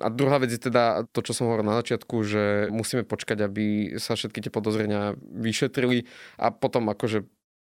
A 0.00 0.08
druhá 0.08 0.40
vec 0.40 0.54
je 0.54 0.62
teda 0.62 1.04
to, 1.10 1.20
čo 1.20 1.34
som 1.36 1.50
hovoril 1.50 1.66
na 1.66 1.76
začiatku, 1.82 2.16
že 2.24 2.72
musíme 2.72 3.04
počkať, 3.04 3.44
aby 3.44 3.98
sa 3.98 4.14
všetky 4.16 4.46
tie 4.46 4.52
podozrenia 4.54 5.18
vyšetrili 5.20 6.08
a 6.38 6.54
potom 6.54 6.88
akože 6.88 7.26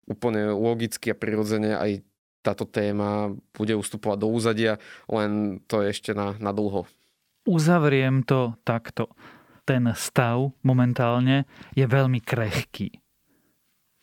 úplne 0.10 0.52
logicky 0.52 1.14
a 1.14 1.18
prirodzene 1.18 1.78
aj 1.78 2.02
táto 2.42 2.66
téma 2.70 3.34
bude 3.58 3.74
ustupovať 3.74 4.18
do 4.22 4.28
úzadia, 4.30 4.78
len 5.10 5.62
to 5.66 5.82
je 5.82 5.90
ešte 5.90 6.12
na, 6.14 6.38
na 6.38 6.54
dlho. 6.54 6.86
Uzavriem 7.46 8.22
to 8.26 8.58
takto. 8.62 9.10
Ten 9.66 9.90
stav 9.98 10.54
momentálne 10.62 11.50
je 11.74 11.86
veľmi 11.90 12.22
krehký. 12.22 13.05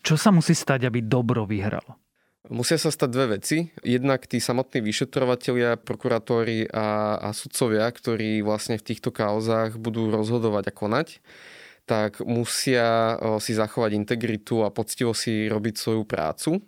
Čo 0.02 0.18
sa 0.18 0.34
musí 0.34 0.58
stať, 0.58 0.90
aby 0.90 0.98
dobro 1.06 1.46
vyhralo? 1.46 2.02
Musia 2.50 2.74
sa 2.74 2.90
stať 2.90 3.10
dve 3.14 3.26
veci. 3.38 3.70
Jednak 3.86 4.26
tí 4.26 4.42
samotní 4.42 4.82
vyšetrovateľia, 4.82 5.78
prokurátori 5.78 6.66
a, 6.66 7.16
a 7.22 7.30
sudcovia, 7.30 7.86
ktorí 7.86 8.42
vlastne 8.42 8.82
v 8.82 8.86
týchto 8.90 9.14
kauzách 9.14 9.78
budú 9.78 10.10
rozhodovať 10.10 10.68
a 10.68 10.72
konať, 10.74 11.08
tak 11.86 12.18
musia 12.18 13.14
si 13.38 13.54
zachovať 13.54 13.94
integritu 13.94 14.66
a 14.66 14.74
poctivo 14.74 15.14
si 15.14 15.46
robiť 15.46 15.74
svoju 15.78 16.02
prácu. 16.02 16.58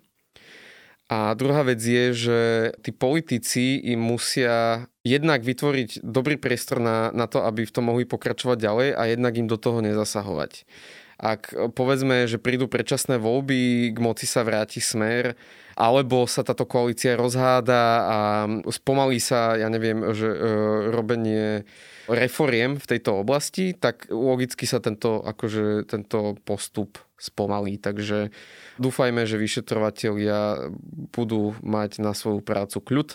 A 1.05 1.37
druhá 1.37 1.61
vec 1.61 1.77
je, 1.83 2.05
že 2.15 2.39
tí 2.81 2.89
politici 2.89 3.77
im 3.77 4.01
musia 4.01 4.89
jednak 5.05 5.45
vytvoriť 5.45 6.01
dobrý 6.01 6.39
priestor 6.39 6.81
na, 6.81 7.13
na 7.13 7.29
to, 7.29 7.45
aby 7.45 7.67
v 7.67 7.73
tom 7.75 7.93
mohli 7.93 8.09
pokračovať 8.09 8.57
ďalej 8.57 8.89
a 8.95 9.01
jednak 9.11 9.37
im 9.37 9.45
do 9.45 9.59
toho 9.59 9.85
nezasahovať 9.85 10.65
ak 11.15 11.71
povedzme, 11.71 12.27
že 12.27 12.41
prídu 12.41 12.67
predčasné 12.67 13.15
voľby, 13.15 13.95
k 13.95 13.97
moci 14.03 14.27
sa 14.27 14.43
vráti 14.43 14.83
smer, 14.83 15.39
alebo 15.75 16.23
sa 16.27 16.43
táto 16.43 16.63
koalícia 16.63 17.19
rozháda 17.19 17.83
a 18.03 18.17
spomalí 18.71 19.19
sa, 19.19 19.59
ja 19.59 19.67
neviem, 19.67 20.15
že 20.15 20.27
e, 20.27 20.39
robenie 20.91 21.67
reforiem 22.07 22.79
v 22.79 22.85
tejto 22.95 23.23
oblasti, 23.23 23.75
tak 23.75 24.07
logicky 24.07 24.63
sa 24.63 24.79
tento, 24.79 25.19
akože, 25.19 25.87
tento 25.87 26.39
postup 26.47 26.99
spomalí. 27.19 27.75
Takže 27.79 28.31
dúfajme, 28.79 29.27
že 29.27 29.39
vyšetrovateľia 29.39 30.71
budú 31.15 31.55
mať 31.63 31.99
na 32.03 32.15
svoju 32.15 32.39
prácu 32.39 32.79
kľud 32.79 33.09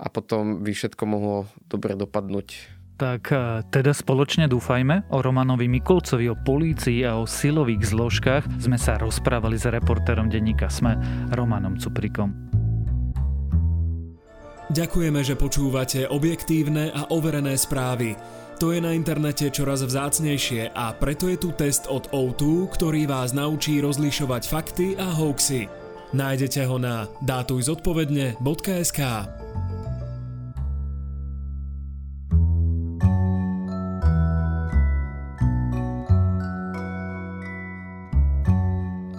a 0.00 0.06
potom 0.08 0.64
by 0.64 0.72
všetko 0.72 1.04
mohlo 1.04 1.48
dobre 1.68 1.92
dopadnúť 1.92 2.77
tak 2.98 3.30
e, 3.30 3.62
teda 3.70 3.94
spoločne 3.94 4.50
dúfajme. 4.50 5.08
O 5.14 5.22
Romanovi 5.22 5.70
Mikulcovi, 5.70 6.26
o 6.28 6.36
polícii 6.36 7.06
a 7.06 7.16
o 7.16 7.24
silových 7.24 7.94
zložkách 7.94 8.44
sme 8.58 8.74
sa 8.74 8.98
rozprávali 8.98 9.54
s 9.54 9.70
reportérom 9.70 10.26
denníka 10.26 10.66
Sme, 10.66 10.98
Romanom 11.30 11.78
Cuprikom. 11.78 12.34
Ďakujeme, 14.68 15.24
že 15.24 15.32
počúvate 15.32 16.04
objektívne 16.10 16.92
a 16.92 17.08
overené 17.08 17.56
správy. 17.56 18.12
To 18.60 18.74
je 18.74 18.82
na 18.82 18.92
internete 18.92 19.48
čoraz 19.48 19.80
vzácnejšie 19.86 20.74
a 20.74 20.92
preto 20.92 21.30
je 21.30 21.38
tu 21.40 21.54
test 21.54 21.86
od 21.88 22.10
O2, 22.12 22.68
ktorý 22.74 23.06
vás 23.08 23.32
naučí 23.32 23.80
rozlišovať 23.80 24.42
fakty 24.44 24.86
a 24.98 25.08
hoaxy. 25.14 25.70
Nájdete 26.12 26.66
ho 26.66 26.76
na 26.76 27.06
dátujzodpovedne.sk. 27.22 29.00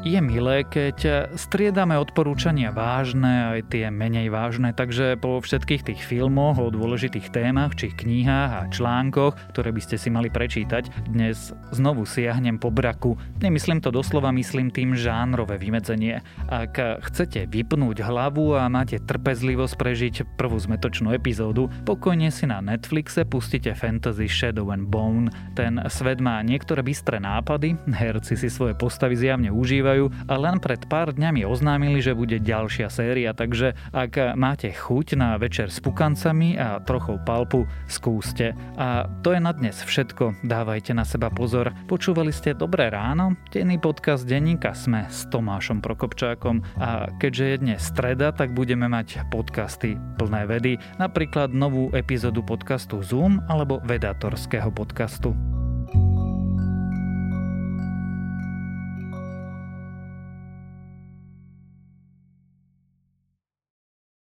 Je 0.09 0.17
milé, 0.25 0.65
keď 0.65 1.29
striedame 1.37 1.93
odporúčania 1.93 2.73
vážne 2.73 3.53
aj 3.53 3.69
tie 3.69 3.93
menej 3.93 4.33
vážne, 4.33 4.73
takže 4.73 5.21
po 5.21 5.37
všetkých 5.37 5.85
tých 5.85 6.01
filmoch 6.01 6.57
o 6.57 6.73
dôležitých 6.73 7.29
témach 7.29 7.77
či 7.77 7.93
knihách 7.93 8.51
a 8.57 8.65
článkoch, 8.73 9.37
ktoré 9.53 9.69
by 9.69 9.81
ste 9.85 10.01
si 10.01 10.09
mali 10.09 10.33
prečítať, 10.33 11.13
dnes 11.13 11.53
znovu 11.69 12.09
siahnem 12.09 12.57
po 12.57 12.73
braku. 12.73 13.21
Nemyslím 13.37 13.85
to 13.85 13.93
doslova, 13.93 14.33
myslím 14.33 14.73
tým 14.73 14.97
žánrové 14.97 15.61
vymedzenie. 15.61 16.25
Ak 16.49 16.81
chcete 17.05 17.45
vypnúť 17.45 18.01
hlavu 18.01 18.57
a 18.57 18.65
máte 18.65 18.97
trpezlivosť 18.97 19.77
prežiť 19.77 20.15
prvú 20.41 20.57
zmetočnú 20.57 21.13
epizódu, 21.13 21.69
pokojne 21.85 22.33
si 22.33 22.49
na 22.49 22.65
Netflixe 22.65 23.29
pustite 23.29 23.77
Fantasy 23.77 24.25
Shadow 24.25 24.73
and 24.73 24.89
Bone. 24.89 25.29
Ten 25.53 25.77
svet 25.85 26.17
má 26.17 26.41
niektoré 26.41 26.81
bystré 26.81 27.21
nápady, 27.21 27.77
herci 27.93 28.33
si 28.33 28.49
svoje 28.49 28.73
postavy 28.73 29.13
zjavne 29.13 29.53
užívajú, 29.53 29.98
a 30.07 30.33
len 30.39 30.63
pred 30.63 30.79
pár 30.87 31.11
dňami 31.11 31.43
oznámili, 31.43 31.99
že 31.99 32.15
bude 32.15 32.39
ďalšia 32.39 32.87
séria, 32.87 33.35
takže 33.35 33.75
ak 33.91 34.39
máte 34.39 34.71
chuť 34.71 35.19
na 35.19 35.35
večer 35.35 35.67
s 35.67 35.83
pukancami 35.83 36.55
a 36.55 36.79
trochou 36.79 37.19
palpu, 37.19 37.67
skúste. 37.91 38.55
A 38.79 39.11
to 39.19 39.35
je 39.35 39.43
na 39.43 39.51
dnes 39.51 39.75
všetko, 39.75 40.39
dávajte 40.47 40.95
na 40.95 41.03
seba 41.03 41.27
pozor. 41.27 41.75
Počúvali 41.91 42.31
ste 42.31 42.55
Dobré 42.55 42.87
ráno, 42.87 43.35
denný 43.51 43.81
podcast 43.81 44.23
denníka 44.23 44.71
Sme 44.77 45.09
s 45.09 45.27
Tomášom 45.27 45.83
Prokopčákom 45.83 46.61
a 46.77 47.11
keďže 47.17 47.45
je 47.49 47.57
dnes 47.59 47.79
streda, 47.81 48.29
tak 48.29 48.53
budeme 48.53 48.85
mať 48.85 49.27
podcasty 49.33 49.97
plné 50.21 50.45
vedy, 50.45 50.77
napríklad 51.01 51.49
novú 51.49 51.89
epizódu 51.97 52.45
podcastu 52.45 53.01
Zoom 53.01 53.41
alebo 53.49 53.81
vedatorského 53.81 54.69
podcastu. 54.69 55.33